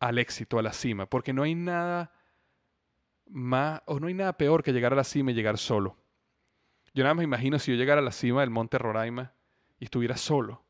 al 0.00 0.18
éxito, 0.18 0.58
a 0.58 0.62
la 0.62 0.72
cima, 0.72 1.06
porque 1.06 1.32
no 1.32 1.42
hay 1.42 1.54
nada 1.54 2.12
más 3.26 3.82
o 3.86 3.98
no 4.00 4.08
hay 4.08 4.14
nada 4.14 4.36
peor 4.36 4.62
que 4.62 4.72
llegar 4.72 4.92
a 4.92 4.96
la 4.96 5.04
cima 5.04 5.30
y 5.30 5.34
llegar 5.34 5.56
solo. 5.58 5.96
Yo 6.92 7.02
nada 7.02 7.14
más 7.14 7.22
me 7.22 7.24
imagino 7.24 7.58
si 7.58 7.72
yo 7.72 7.76
llegara 7.76 8.00
a 8.00 8.04
la 8.04 8.12
cima 8.12 8.40
del 8.40 8.50
monte 8.50 8.78
Roraima 8.78 9.32
y 9.80 9.84
estuviera 9.84 10.16
solo. 10.16 10.64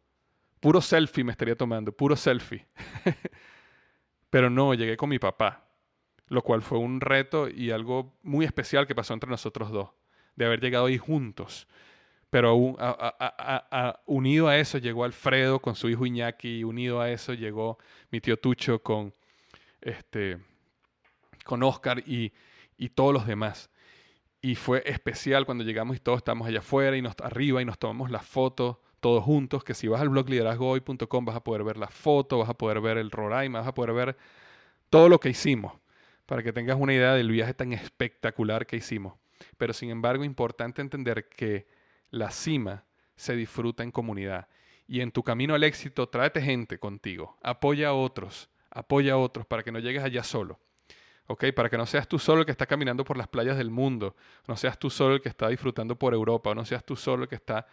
Puro 0.60 0.80
selfie 0.80 1.24
me 1.24 1.32
estaría 1.32 1.56
tomando, 1.56 1.92
puro 1.92 2.16
selfie. 2.16 2.66
Pero 4.30 4.48
no, 4.48 4.72
llegué 4.72 4.96
con 4.96 5.10
mi 5.10 5.18
papá 5.18 5.64
lo 6.28 6.42
cual 6.42 6.62
fue 6.62 6.78
un 6.78 7.00
reto 7.00 7.48
y 7.48 7.70
algo 7.70 8.14
muy 8.22 8.44
especial 8.44 8.87
que 8.87 8.94
pasó 8.94 9.14
entre 9.14 9.30
nosotros 9.30 9.70
dos, 9.70 9.90
de 10.37 10.46
haber 10.46 10.60
llegado 10.60 10.87
ahí 10.87 10.98
juntos. 10.98 11.66
Pero 12.30 12.56
unido 14.06 14.48
a 14.48 14.58
eso 14.58 14.78
llegó 14.78 15.04
Alfredo 15.04 15.60
con 15.60 15.76
su 15.76 15.88
hijo 15.88 16.04
Iñaki, 16.04 16.64
unido 16.64 17.00
a 17.00 17.10
eso 17.10 17.32
llegó 17.32 17.78
mi 18.10 18.20
tío 18.20 18.37
Tucho 18.37 18.82
con, 18.82 19.14
este, 19.80 20.38
con 21.44 21.62
Oscar 21.62 22.02
y, 22.06 22.32
y 22.76 22.88
todos 22.88 23.12
los 23.12 23.26
demás. 23.26 23.70
Y 24.40 24.56
fue 24.56 24.82
especial 24.84 25.46
cuando 25.46 25.62
llegamos 25.62 25.96
y 25.96 26.00
todos 26.00 26.18
estamos 26.18 26.48
allá 26.48 26.58
afuera 26.58 26.96
y 26.96 27.02
nos 27.02 27.14
arriba 27.22 27.62
y 27.62 27.64
nos 27.64 27.78
tomamos 27.78 28.10
las 28.10 28.26
fotos 28.26 28.78
todos 28.98 29.22
juntos, 29.22 29.62
que 29.62 29.74
si 29.74 29.87
vas 29.87 30.00
al 30.00 30.08
blog 30.08 30.30
liderazgohoy.com 30.30 31.24
vas 31.26 31.37
a 31.37 31.44
poder 31.44 31.62
ver 31.62 31.76
la 31.76 31.88
foto, 31.88 32.38
vas 32.38 32.48
a 32.48 32.54
poder 32.54 32.80
ver 32.80 32.96
el 32.96 33.10
Roraima, 33.10 33.58
vas 33.58 33.68
a 33.68 33.74
poder 33.74 33.92
ver 33.92 34.16
todo 34.88 35.10
lo 35.10 35.20
que 35.20 35.28
hicimos 35.28 35.74
para 36.26 36.42
que 36.42 36.52
tengas 36.52 36.76
una 36.78 36.94
idea 36.94 37.14
del 37.14 37.30
viaje 37.30 37.54
tan 37.54 37.72
espectacular 37.72 38.66
que 38.66 38.76
hicimos. 38.76 39.14
Pero 39.56 39.72
sin 39.72 39.90
embargo, 39.90 40.24
importante 40.24 40.80
entender 40.80 41.28
que 41.28 41.66
la 42.10 42.30
cima 42.30 42.84
se 43.16 43.37
disfruta 43.37 43.82
en 43.82 43.90
comunidad. 43.90 44.48
Y 44.87 45.00
en 45.00 45.12
tu 45.12 45.22
camino 45.22 45.54
al 45.54 45.64
éxito, 45.64 46.08
tráete 46.08 46.42
gente 46.42 46.78
contigo, 46.78 47.38
apoya 47.42 47.88
a 47.88 47.94
otros, 47.94 48.50
apoya 48.70 49.14
a 49.14 49.16
otros 49.16 49.46
para 49.46 49.62
que 49.62 49.72
no 49.72 49.78
llegues 49.78 50.02
allá 50.02 50.22
solo. 50.22 50.60
¿ok? 51.26 51.46
Para 51.54 51.70
que 51.70 51.78
no 51.78 51.87
seas 51.87 52.08
tú 52.08 52.18
solo 52.18 52.40
el 52.40 52.46
que 52.46 52.52
está 52.52 52.66
caminando 52.66 53.04
por 53.04 53.16
las 53.16 53.28
playas 53.28 53.56
del 53.56 53.70
mundo, 53.70 54.14
no 54.46 54.56
seas 54.56 54.78
tú 54.78 54.90
solo 54.90 55.14
el 55.14 55.22
que 55.22 55.28
está 55.28 55.48
disfrutando 55.48 55.98
por 55.98 56.12
Europa, 56.12 56.54
no 56.54 56.64
seas 56.64 56.84
tú 56.84 56.96
solo 56.96 57.24
el 57.24 57.28
que 57.28 57.37
está 57.37 57.66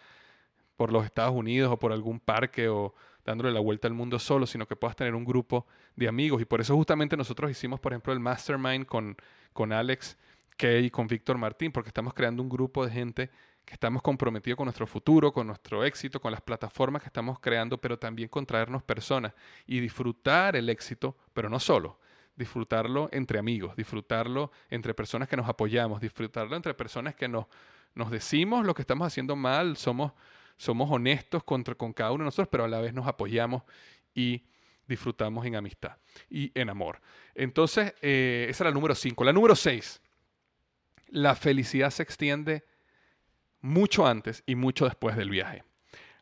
por 0.81 0.91
los 0.91 1.05
Estados 1.05 1.35
Unidos 1.35 1.71
o 1.71 1.77
por 1.77 1.91
algún 1.91 2.19
parque 2.19 2.67
o 2.67 2.95
dándole 3.23 3.51
la 3.51 3.59
vuelta 3.59 3.87
al 3.87 3.93
mundo 3.93 4.17
solo, 4.17 4.47
sino 4.47 4.67
que 4.67 4.75
puedas 4.75 4.95
tener 4.95 5.13
un 5.13 5.23
grupo 5.23 5.67
de 5.95 6.07
amigos. 6.07 6.41
Y 6.41 6.45
por 6.45 6.59
eso 6.59 6.75
justamente 6.75 7.15
nosotros 7.15 7.51
hicimos, 7.51 7.79
por 7.79 7.91
ejemplo, 7.91 8.11
el 8.13 8.19
Mastermind 8.19 8.87
con, 8.87 9.15
con 9.53 9.73
Alex 9.73 10.17
Kay 10.57 10.85
y 10.85 10.89
con 10.89 11.05
Víctor 11.05 11.37
Martín, 11.37 11.71
porque 11.71 11.89
estamos 11.89 12.15
creando 12.15 12.41
un 12.41 12.49
grupo 12.49 12.83
de 12.83 12.91
gente 12.91 13.29
que 13.63 13.75
estamos 13.75 14.01
comprometidos 14.01 14.57
con 14.57 14.65
nuestro 14.65 14.87
futuro, 14.87 15.31
con 15.31 15.45
nuestro 15.45 15.85
éxito, 15.85 16.19
con 16.19 16.31
las 16.31 16.41
plataformas 16.41 17.03
que 17.03 17.09
estamos 17.09 17.39
creando, 17.39 17.77
pero 17.77 17.99
también 17.99 18.27
con 18.27 18.47
traernos 18.47 18.81
personas 18.81 19.33
y 19.67 19.81
disfrutar 19.81 20.55
el 20.55 20.67
éxito, 20.67 21.15
pero 21.31 21.47
no 21.47 21.59
solo, 21.59 21.99
disfrutarlo 22.35 23.07
entre 23.11 23.37
amigos, 23.37 23.75
disfrutarlo 23.75 24.51
entre 24.71 24.95
personas 24.95 25.29
que 25.29 25.37
nos 25.37 25.47
apoyamos, 25.47 26.01
disfrutarlo 26.01 26.55
entre 26.55 26.73
personas 26.73 27.13
que 27.13 27.27
nos, 27.27 27.45
nos 27.93 28.09
decimos 28.09 28.65
lo 28.65 28.73
que 28.73 28.81
estamos 28.81 29.05
haciendo 29.05 29.35
mal, 29.35 29.77
somos 29.77 30.13
somos 30.61 30.91
honestos 30.91 31.43
contra, 31.43 31.73
con 31.73 31.91
cada 31.91 32.11
uno 32.11 32.23
de 32.23 32.25
nosotros, 32.25 32.49
pero 32.51 32.65
a 32.65 32.67
la 32.67 32.79
vez 32.79 32.93
nos 32.93 33.07
apoyamos 33.07 33.63
y 34.13 34.43
disfrutamos 34.87 35.43
en 35.47 35.55
amistad 35.55 35.97
y 36.29 36.51
en 36.53 36.69
amor. 36.69 37.01
Entonces, 37.33 37.95
eh, 38.03 38.45
esa 38.47 38.63
es 38.63 38.65
la 38.65 38.71
número 38.71 38.93
5. 38.93 39.23
La 39.23 39.33
número 39.33 39.55
6, 39.55 39.99
la 41.07 41.33
felicidad 41.33 41.89
se 41.89 42.03
extiende 42.03 42.63
mucho 43.61 44.05
antes 44.05 44.43
y 44.45 44.53
mucho 44.53 44.85
después 44.85 45.15
del 45.15 45.31
viaje. 45.31 45.63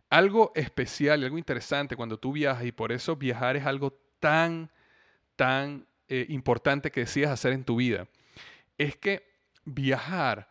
Algo 0.10 0.54
especial 0.56 1.22
y 1.22 1.26
algo 1.26 1.38
interesante 1.38 1.98
cuando 1.98 2.18
tú 2.18 2.32
viajas, 2.32 2.64
y 2.64 2.72
por 2.72 2.94
eso 2.94 3.18
viajar 3.18 3.58
es 3.58 3.66
algo 3.66 4.00
tan, 4.22 4.72
tan 5.36 5.86
eh, 6.08 6.26
importante 6.30 6.92
que 6.92 7.02
decidas 7.02 7.32
hacer 7.32 7.52
en 7.52 7.66
tu 7.66 7.76
vida, 7.76 8.08
es 8.78 8.96
que 8.96 9.28
viajar 9.66 10.48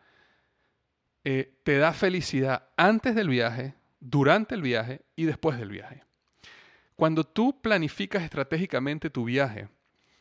eh, 1.24 1.58
te 1.62 1.78
da 1.78 1.92
felicidad 1.92 2.68
antes 2.76 3.14
del 3.14 3.28
viaje, 3.28 3.77
durante 4.00 4.54
el 4.54 4.62
viaje 4.62 5.02
y 5.16 5.24
después 5.24 5.58
del 5.58 5.70
viaje. 5.70 6.02
Cuando 6.96 7.24
tú 7.24 7.60
planificas 7.60 8.22
estratégicamente 8.22 9.10
tu 9.10 9.24
viaje, 9.24 9.68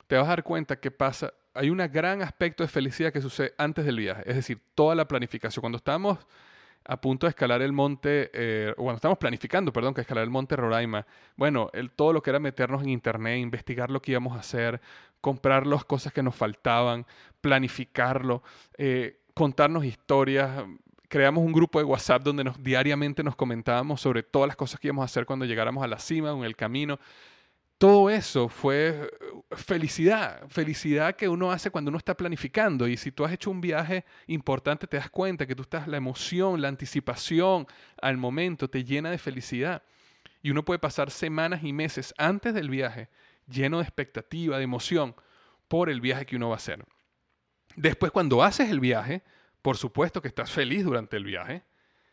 te 0.07 0.15
vas 0.15 0.25
a 0.25 0.29
dar 0.29 0.43
cuenta 0.43 0.79
que 0.79 0.91
pasa, 0.91 1.33
hay 1.53 1.69
un 1.69 1.77
gran 1.91 2.21
aspecto 2.21 2.63
de 2.63 2.69
felicidad 2.69 3.11
que 3.11 3.21
sucede 3.21 3.53
antes 3.57 3.85
del 3.85 3.97
viaje, 3.97 4.23
es 4.25 4.35
decir, 4.35 4.61
toda 4.75 4.95
la 4.95 5.07
planificación. 5.07 5.61
Cuando 5.61 5.77
estamos 5.77 6.19
a 6.85 7.01
punto 7.01 7.25
de 7.25 7.29
escalar 7.29 7.61
el 7.61 7.73
monte, 7.73 8.31
eh, 8.33 8.71
o 8.77 8.83
cuando 8.83 8.95
estamos 8.95 9.17
planificando, 9.17 9.73
perdón, 9.73 9.93
que 9.93 10.01
escalar 10.01 10.23
el 10.23 10.29
monte 10.29 10.55
Roraima, 10.55 11.05
bueno, 11.35 11.69
todo 11.95 12.13
lo 12.13 12.21
que 12.21 12.29
era 12.29 12.39
meternos 12.39 12.81
en 12.81 12.89
internet, 12.89 13.39
investigar 13.39 13.91
lo 13.91 14.01
que 14.01 14.11
íbamos 14.11 14.37
a 14.37 14.39
hacer, 14.39 14.79
comprar 15.19 15.67
las 15.67 15.83
cosas 15.83 16.13
que 16.13 16.23
nos 16.23 16.35
faltaban, 16.35 17.05
planificarlo, 17.41 18.41
eh, 18.77 19.19
contarnos 19.33 19.83
historias. 19.83 20.65
Creamos 21.07 21.43
un 21.43 21.53
grupo 21.53 21.79
de 21.79 21.85
WhatsApp 21.85 22.23
donde 22.23 22.43
nos, 22.43 22.61
diariamente 22.61 23.23
nos 23.23 23.35
comentábamos 23.35 24.01
sobre 24.01 24.23
todas 24.23 24.47
las 24.47 24.55
cosas 24.55 24.79
que 24.79 24.87
íbamos 24.87 25.03
a 25.03 25.05
hacer 25.05 25.25
cuando 25.25 25.45
llegáramos 25.45 25.83
a 25.83 25.87
la 25.87 25.99
cima 25.99 26.33
o 26.33 26.39
en 26.39 26.43
el 26.43 26.55
camino 26.55 26.99
todo 27.77 28.09
eso 28.09 28.49
fue 28.49 29.11
felicidad, 29.51 30.47
felicidad 30.49 31.15
que 31.15 31.29
uno 31.29 31.51
hace 31.51 31.69
cuando 31.69 31.89
uno 31.89 31.99
está 31.99 32.15
planificando. 32.15 32.87
Y 32.87 32.97
si 32.97 33.11
tú 33.11 33.23
has 33.23 33.31
hecho 33.31 33.51
un 33.51 33.61
viaje 33.61 34.03
importante, 34.25 34.87
te 34.87 34.97
das 34.97 35.09
cuenta 35.11 35.45
que 35.45 35.55
tú 35.55 35.61
estás, 35.61 35.87
la 35.87 35.97
emoción, 35.97 36.61
la 36.61 36.69
anticipación 36.69 37.67
al 38.01 38.17
momento 38.17 38.67
te 38.67 38.83
llena 38.83 39.11
de 39.11 39.19
felicidad. 39.19 39.83
Y 40.41 40.49
uno 40.49 40.65
puede 40.65 40.79
pasar 40.79 41.11
semanas 41.11 41.63
y 41.63 41.71
meses 41.71 42.13
antes 42.17 42.53
del 42.53 42.69
viaje 42.69 43.09
lleno 43.47 43.77
de 43.77 43.83
expectativa, 43.83 44.57
de 44.57 44.63
emoción 44.63 45.15
por 45.67 45.89
el 45.89 46.01
viaje 46.01 46.25
que 46.25 46.35
uno 46.35 46.49
va 46.49 46.55
a 46.55 46.57
hacer. 46.57 46.83
Después, 47.75 48.11
cuando 48.11 48.43
haces 48.43 48.71
el 48.71 48.79
viaje, 48.79 49.21
por 49.67 49.75
supuesto 49.75 50.21
que 50.21 50.29
estás 50.29 50.49
feliz 50.49 50.85
durante 50.85 51.17
el 51.17 51.25
viaje. 51.25 51.61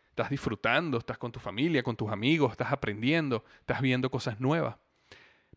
Estás 0.09 0.29
disfrutando, 0.29 0.99
estás 0.99 1.19
con 1.19 1.31
tu 1.31 1.39
familia, 1.39 1.85
con 1.85 1.95
tus 1.95 2.11
amigos, 2.11 2.51
estás 2.51 2.73
aprendiendo, 2.73 3.45
estás 3.61 3.81
viendo 3.81 4.11
cosas 4.11 4.41
nuevas. 4.41 4.75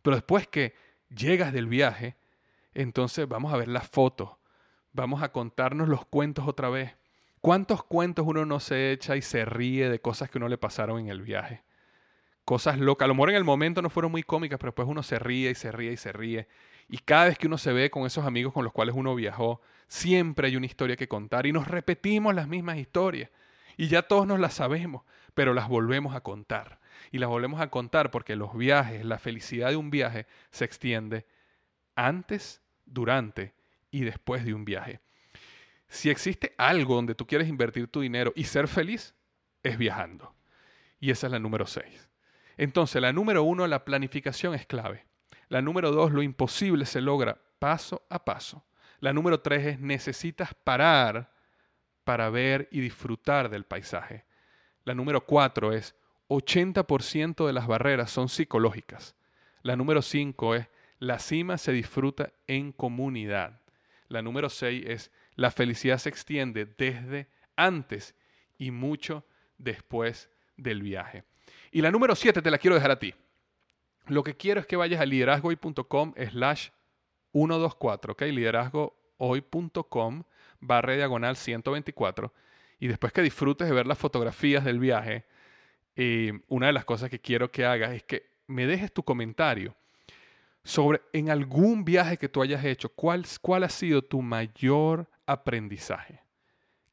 Pero 0.03 0.15
después 0.15 0.47
que 0.47 0.75
llegas 1.09 1.51
del 1.51 1.65
viaje, 1.65 2.15
entonces 2.75 3.27
vamos 3.27 3.51
a 3.51 3.57
ver 3.57 3.67
las 3.67 3.89
fotos, 3.89 4.29
vamos 4.93 5.23
a 5.23 5.31
contarnos 5.31 5.89
los 5.89 6.05
cuentos 6.05 6.47
otra 6.47 6.69
vez. 6.69 6.95
¿Cuántos 7.41 7.83
cuentos 7.83 8.27
uno 8.27 8.45
no 8.45 8.59
se 8.59 8.91
echa 8.91 9.15
y 9.15 9.23
se 9.23 9.43
ríe 9.43 9.89
de 9.89 9.99
cosas 9.99 10.29
que 10.29 10.37
uno 10.37 10.49
le 10.49 10.59
pasaron 10.59 10.99
en 10.99 11.09
el 11.09 11.23
viaje? 11.23 11.63
Cosas 12.45 12.77
locas. 12.77 13.05
A 13.05 13.07
lo 13.07 13.15
mejor 13.15 13.31
en 13.31 13.37
el 13.37 13.43
momento 13.43 13.81
no 13.81 13.89
fueron 13.89 14.11
muy 14.11 14.21
cómicas, 14.21 14.59
pero 14.59 14.69
después 14.69 14.87
uno 14.87 15.01
se 15.01 15.17
ríe 15.17 15.49
y 15.49 15.55
se 15.55 15.71
ríe 15.71 15.93
y 15.93 15.97
se 15.97 16.11
ríe. 16.11 16.47
Y 16.89 16.99
cada 16.99 17.25
vez 17.25 17.37
que 17.37 17.47
uno 17.47 17.57
se 17.57 17.73
ve 17.73 17.89
con 17.89 18.05
esos 18.05 18.25
amigos 18.25 18.53
con 18.53 18.63
los 18.63 18.73
cuales 18.73 18.95
uno 18.95 19.15
viajó, 19.15 19.61
siempre 19.87 20.47
hay 20.47 20.55
una 20.55 20.65
historia 20.65 20.95
que 20.95 21.07
contar 21.07 21.45
y 21.45 21.51
nos 21.51 21.67
repetimos 21.67 22.33
las 22.33 22.47
mismas 22.47 22.77
historias. 22.77 23.29
Y 23.75 23.87
ya 23.87 24.03
todos 24.03 24.25
nos 24.25 24.39
las 24.39 24.53
sabemos, 24.53 25.03
pero 25.33 25.53
las 25.53 25.67
volvemos 25.67 26.15
a 26.15 26.21
contar 26.21 26.79
y 27.11 27.19
las 27.19 27.29
volvemos 27.29 27.61
a 27.61 27.69
contar 27.69 28.11
porque 28.11 28.35
los 28.35 28.57
viajes, 28.57 29.05
la 29.05 29.19
felicidad 29.19 29.69
de 29.69 29.75
un 29.75 29.89
viaje 29.89 30.25
se 30.51 30.65
extiende 30.65 31.25
antes, 31.95 32.61
durante 32.85 33.53
y 33.91 34.01
después 34.01 34.45
de 34.45 34.53
un 34.53 34.65
viaje. 34.65 35.01
Si 35.89 36.09
existe 36.09 36.53
algo 36.57 36.95
donde 36.95 37.15
tú 37.15 37.27
quieres 37.27 37.47
invertir 37.47 37.87
tu 37.87 38.01
dinero 38.01 38.33
y 38.35 38.45
ser 38.45 38.67
feliz, 38.67 39.15
es 39.63 39.77
viajando. 39.77 40.35
Y 40.99 41.11
esa 41.11 41.27
es 41.27 41.31
la 41.31 41.39
número 41.39 41.65
6. 41.65 42.09
Entonces, 42.57 43.01
la 43.01 43.13
número 43.13 43.43
uno, 43.43 43.67
la 43.67 43.85
planificación 43.85 44.55
es 44.55 44.65
clave. 44.65 45.06
La 45.49 45.61
número 45.61 45.91
dos, 45.91 46.11
lo 46.11 46.21
imposible 46.21 46.85
se 46.85 47.01
logra 47.01 47.37
paso 47.59 48.05
a 48.09 48.23
paso. 48.23 48.65
La 48.99 49.13
número 49.13 49.39
tres 49.39 49.65
es 49.65 49.79
necesitas 49.79 50.53
parar 50.53 51.33
para 52.03 52.29
ver 52.29 52.67
y 52.71 52.79
disfrutar 52.79 53.49
del 53.49 53.65
paisaje. 53.65 54.25
La 54.83 54.93
número 54.93 55.25
cuatro 55.25 55.73
es 55.73 55.95
80% 56.29 57.45
de 57.45 57.53
las 57.53 57.67
barreras 57.67 58.11
son 58.11 58.29
psicológicas. 58.29 59.15
La 59.63 59.75
número 59.75 60.01
5 60.01 60.55
es 60.55 60.67
la 60.99 61.19
cima 61.19 61.57
se 61.57 61.71
disfruta 61.71 62.31
en 62.47 62.71
comunidad. 62.71 63.61
La 64.07 64.21
número 64.21 64.49
6 64.49 64.85
es 64.87 65.11
la 65.35 65.51
felicidad 65.51 65.97
se 65.97 66.09
extiende 66.09 66.65
desde 66.65 67.27
antes 67.55 68.15
y 68.57 68.71
mucho 68.71 69.25
después 69.57 70.29
del 70.55 70.81
viaje. 70.81 71.23
Y 71.71 71.81
la 71.81 71.91
número 71.91 72.15
7 72.15 72.41
te 72.41 72.51
la 72.51 72.57
quiero 72.57 72.75
dejar 72.75 72.91
a 72.91 72.99
ti. 72.99 73.13
Lo 74.07 74.23
que 74.23 74.35
quiero 74.35 74.59
es 74.59 74.65
que 74.65 74.75
vayas 74.75 75.01
a 75.01 75.05
liderazgohoy.com 75.05 76.13
slash 76.31 76.69
124, 77.33 78.13
¿ok? 78.13 78.21
Liderazgohoy.com 78.21 80.23
barra 80.59 80.93
diagonal 80.93 81.35
124. 81.35 82.33
Y 82.79 82.87
después 82.87 83.11
que 83.11 83.21
disfrutes 83.21 83.67
de 83.67 83.73
ver 83.73 83.87
las 83.87 83.97
fotografías 83.97 84.63
del 84.63 84.79
viaje, 84.79 85.25
eh, 85.95 86.39
una 86.47 86.67
de 86.67 86.73
las 86.73 86.85
cosas 86.85 87.09
que 87.09 87.19
quiero 87.19 87.51
que 87.51 87.65
hagas 87.65 87.93
es 87.93 88.03
que 88.03 88.29
me 88.47 88.65
dejes 88.65 88.93
tu 88.93 89.03
comentario 89.03 89.75
sobre 90.63 91.01
en 91.13 91.29
algún 91.29 91.85
viaje 91.85 92.17
que 92.17 92.29
tú 92.29 92.41
hayas 92.41 92.63
hecho, 92.63 92.89
cuál, 92.89 93.25
cuál 93.41 93.63
ha 93.63 93.69
sido 93.69 94.01
tu 94.01 94.21
mayor 94.21 95.09
aprendizaje. 95.25 96.21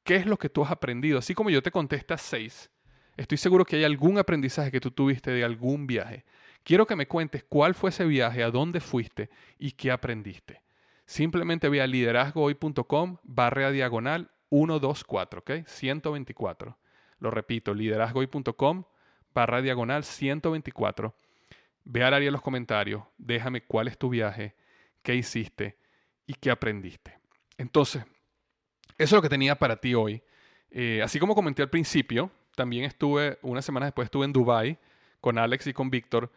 ¿Qué 0.05 0.17
es 0.17 0.27
lo 0.27 0.39
que 0.39 0.49
tú 0.49 0.65
has 0.65 0.71
aprendido? 0.71 1.19
Así 1.19 1.35
como 1.35 1.51
yo 1.51 1.63
te 1.63 1.71
contesta 1.71 2.17
seis, 2.17 2.71
estoy 3.17 3.39
seguro 3.39 3.65
que 3.65 3.77
hay 3.77 3.85
algún 3.85 4.19
aprendizaje 4.19 4.71
que 4.71 4.81
tú 4.81 4.91
tuviste 4.91 5.31
de 5.31 5.45
algún 5.45 5.87
viaje. 5.87 6.25
Quiero 6.65 6.87
que 6.87 6.97
me 6.97 7.07
cuentes 7.07 7.45
cuál 7.45 7.75
fue 7.75 7.91
ese 7.91 8.07
viaje, 8.07 8.43
a 8.43 8.51
dónde 8.51 8.81
fuiste 8.81 9.29
y 9.59 9.73
qué 9.73 9.91
aprendiste. 9.91 10.63
Simplemente 11.05 11.69
ve 11.69 11.83
a 11.83 11.87
liderazgohoy.com 11.87 13.19
barra 13.23 13.71
diagonal 13.71 14.31
124, 14.51 15.41
¿ok? 15.41 15.51
124. 15.67 16.79
Lo 17.19 17.31
repito, 17.31 17.75
liderazgohoy.com 17.75 18.85
barra 19.35 19.61
diagonal 19.61 20.05
124. 20.05 21.15
Ve 21.85 22.03
al 22.03 22.15
área 22.15 22.27
de 22.27 22.33
los 22.33 22.41
comentarios, 22.41 23.03
déjame 23.19 23.63
cuál 23.63 23.89
es 23.89 23.99
tu 23.99 24.09
viaje, 24.09 24.55
qué 25.03 25.15
hiciste 25.15 25.77
y 26.27 26.33
qué 26.33 26.51
aprendiste. 26.51 27.19
Entonces, 27.59 28.05
eso 28.97 28.97
es 28.97 29.13
lo 29.13 29.23
que 29.23 29.29
tenía 29.29 29.57
para 29.57 29.77
ti 29.77 29.95
hoy. 29.95 30.23
Eh, 30.71 31.03
así 31.05 31.19
como 31.19 31.35
comenté 31.35 31.61
al 31.61 31.69
principio, 31.69 32.31
también 32.57 32.85
estuve, 32.85 33.39
una 33.43 33.61
semana 33.61 33.87
después 33.87 34.07
estuve 34.07 34.25
en 34.25 34.33
Dubai 34.33 34.79
con 35.21 35.37
Alex 35.37 35.67
y 35.67 35.75
con 35.75 35.91
Víctor 35.91 36.33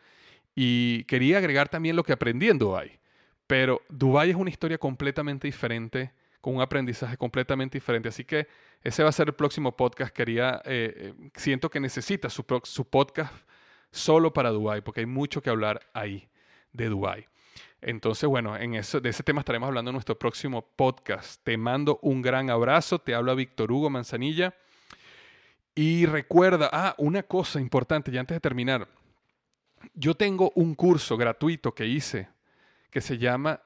y 0.59 1.03
quería 1.03 1.37
agregar 1.37 1.69
también 1.69 1.95
lo 1.95 2.03
que 2.03 2.13
aprendí 2.13 2.49
en 2.49 2.57
Dubai. 2.57 2.99
Pero 3.45 3.83
Dubai 3.89 4.31
es 4.31 4.35
una 4.35 4.49
historia 4.49 4.79
completamente 4.79 5.47
diferente 5.47 6.13
con 6.41 6.55
un 6.55 6.61
aprendizaje 6.61 7.15
completamente 7.15 7.77
diferente. 7.77 8.09
Así 8.09 8.23
que 8.23 8.47
ese 8.81 9.03
va 9.03 9.09
a 9.09 9.11
ser 9.11 9.27
el 9.27 9.35
próximo 9.35 9.77
podcast. 9.77 10.11
Quería, 10.11 10.59
eh, 10.65 11.13
eh, 11.15 11.29
siento 11.35 11.69
que 11.69 11.79
necesita 11.79 12.31
su, 12.31 12.43
su 12.63 12.89
podcast 12.89 13.35
solo 13.91 14.33
para 14.33 14.49
Dubai, 14.49 14.81
porque 14.81 15.01
hay 15.01 15.05
mucho 15.05 15.43
que 15.43 15.51
hablar 15.51 15.79
ahí 15.93 16.27
de 16.73 16.89
Dubai. 16.89 17.27
Entonces, 17.79 18.27
bueno, 18.27 18.57
en 18.57 18.73
eso, 18.73 18.99
de 18.99 19.09
ese 19.09 19.21
tema 19.21 19.41
estaremos 19.41 19.67
hablando 19.67 19.91
en 19.91 19.93
nuestro 19.93 20.17
próximo 20.17 20.67
podcast. 20.75 21.39
Te 21.43 21.55
mando 21.55 21.99
un 22.01 22.23
gran 22.23 22.49
abrazo. 22.49 22.97
Te 22.97 23.13
habla 23.13 23.35
Víctor 23.35 23.71
Hugo 23.71 23.91
Manzanilla. 23.91 24.55
Y 25.75 26.07
recuerda, 26.07 26.67
ah, 26.73 26.95
una 26.97 27.21
cosa 27.21 27.61
importante, 27.61 28.11
ya 28.11 28.21
antes 28.21 28.33
de 28.33 28.41
terminar. 28.41 28.87
Yo 29.93 30.15
tengo 30.15 30.51
un 30.55 30.75
curso 30.75 31.17
gratuito 31.17 31.73
que 31.73 31.87
hice 31.87 32.29
que 32.89 33.01
se 33.01 33.17
llama 33.17 33.61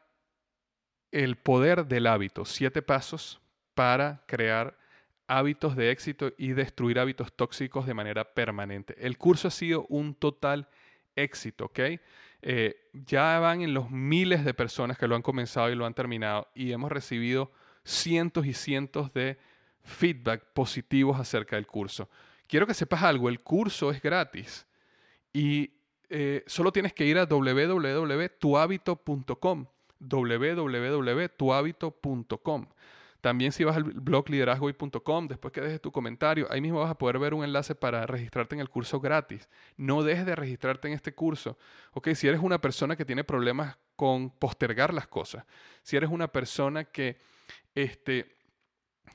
el 1.11 1.37
poder 1.37 1.85
del 1.85 2.07
hábito, 2.07 2.45
siete 2.45 2.81
pasos 2.81 3.41
para 3.73 4.23
crear 4.27 4.77
hábitos 5.27 5.75
de 5.75 5.91
éxito 5.91 6.33
y 6.37 6.53
destruir 6.53 6.99
hábitos 6.99 7.33
tóxicos 7.33 7.85
de 7.85 7.93
manera 7.93 8.33
permanente. 8.33 8.95
El 8.99 9.17
curso 9.17 9.47
ha 9.47 9.51
sido 9.51 9.85
un 9.87 10.13
total 10.13 10.67
éxito, 11.15 11.65
¿ok? 11.65 11.79
Eh, 12.41 12.89
ya 12.93 13.39
van 13.39 13.61
en 13.61 13.73
los 13.73 13.91
miles 13.91 14.43
de 14.43 14.53
personas 14.53 14.97
que 14.97 15.07
lo 15.07 15.15
han 15.15 15.21
comenzado 15.21 15.69
y 15.69 15.75
lo 15.75 15.85
han 15.85 15.93
terminado 15.93 16.49
y 16.55 16.71
hemos 16.71 16.91
recibido 16.91 17.51
cientos 17.83 18.45
y 18.45 18.53
cientos 18.53 19.13
de 19.13 19.37
feedback 19.83 20.43
positivos 20.53 21.19
acerca 21.19 21.55
del 21.55 21.67
curso. 21.67 22.09
Quiero 22.47 22.67
que 22.67 22.73
sepas 22.73 23.03
algo, 23.03 23.29
el 23.29 23.41
curso 23.41 23.91
es 23.91 24.01
gratis 24.01 24.65
y 25.33 25.71
eh, 26.11 26.43
solo 26.45 26.71
tienes 26.71 26.93
que 26.93 27.05
ir 27.05 27.17
a 27.17 27.25
www.tuhabito.com 27.25 29.65
www.tuhabito.com. 30.01 32.65
También 33.21 33.51
si 33.51 33.63
vas 33.63 33.75
al 33.75 33.83
blog 33.83 34.29
liderazgoy.com, 34.29 35.27
después 35.27 35.53
que 35.53 35.61
dejes 35.61 35.79
tu 35.79 35.91
comentario, 35.91 36.47
ahí 36.49 36.59
mismo 36.59 36.79
vas 36.79 36.89
a 36.89 36.97
poder 36.97 37.19
ver 37.19 37.35
un 37.35 37.43
enlace 37.43 37.75
para 37.75 38.07
registrarte 38.07 38.55
en 38.55 38.61
el 38.61 38.69
curso 38.69 38.99
gratis. 38.99 39.47
No 39.77 40.01
dejes 40.01 40.25
de 40.25 40.35
registrarte 40.35 40.87
en 40.87 40.95
este 40.95 41.13
curso. 41.13 41.59
Ok, 41.93 42.09
si 42.15 42.27
eres 42.27 42.41
una 42.41 42.59
persona 42.59 42.95
que 42.95 43.05
tiene 43.05 43.23
problemas 43.23 43.77
con 43.95 44.31
postergar 44.31 44.91
las 44.91 45.07
cosas, 45.07 45.45
si 45.83 45.97
eres 45.97 46.09
una 46.09 46.29
persona 46.29 46.85
que 46.85 47.19
este, 47.75 48.35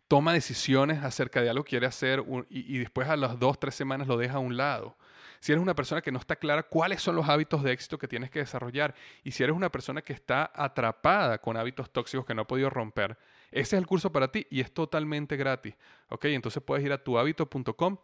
toma 0.09 0.33
decisiones 0.33 1.03
acerca 1.03 1.41
de 1.43 1.51
algo 1.51 1.65
que 1.65 1.71
quiere 1.71 1.87
hacer 1.87 2.25
y, 2.49 2.79
después 2.79 3.09
a 3.09 3.17
las 3.17 3.39
dos, 3.39 3.59
tres 3.59 3.75
semanas 3.75 4.07
lo 4.07 4.17
deja 4.17 4.35
a 4.35 4.39
un 4.39 4.57
lado, 4.57 4.97
si 5.41 5.53
eres 5.53 5.63
una 5.63 5.75
persona 5.75 6.01
que 6.01 6.11
no 6.11 6.19
está 6.19 6.37
clara 6.37 6.63
cuáles 6.63 7.03
son 7.03 7.15
los 7.17 7.29
hábitos 7.29 7.63
de 7.63 7.73
éxito 7.73 7.99
que 7.99 8.09
tienes 8.09 8.31
que 8.31 8.41
desarrollar 8.41 8.95
y 9.23 9.33
si 9.33 9.43
eres 9.43 9.55
una 9.55 9.71
persona 9.71 10.03
que 10.03 10.13
está 10.13 10.51
atrapada 10.55 11.39
con 11.39 11.57
hábitos 11.57 11.91
tóxicos 11.91 12.25
que 12.25 12.35
no 12.35 12.43
ha 12.43 12.47
podido 12.47 12.71
romper, 12.71 13.19
ese 13.51 13.77
es 13.77 13.81
el 13.81 13.87
curso 13.87 14.11
para 14.11 14.29
ti 14.29 14.47
y 14.51 14.61
es 14.61 14.73
totalmente 14.73 15.37
gratis. 15.37 15.75
¿Ok? 16.09 16.27
Entonces 16.27 16.63
puedes 16.63 16.85
ir 16.85 16.93
a 16.93 17.03
tuhabito.com 17.03 17.99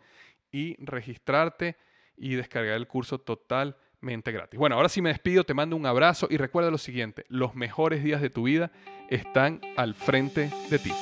y 0.50 0.76
registrarte 0.85 1.76
y 2.16 2.35
descargar 2.35 2.76
el 2.76 2.87
curso 2.87 3.18
totalmente 3.18 4.31
gratis. 4.31 4.59
Bueno, 4.59 4.76
ahora 4.76 4.88
sí 4.88 5.02
me 5.02 5.09
despido, 5.09 5.44
te 5.44 5.55
mando 5.55 5.76
un 5.76 5.87
abrazo 5.87 6.28
y 6.31 6.37
recuerda 6.37 6.70
lo 6.70 6.78
siguiente, 6.78 7.24
los 7.28 7.55
mejores 7.55 8.05
días 8.05 8.20
de 8.20 8.31
tu 8.31 8.44
vida 8.44 8.70
están 9.11 9.61
al 9.76 9.94
frente 9.94 10.50
de 10.70 10.78
ti. 10.78 10.92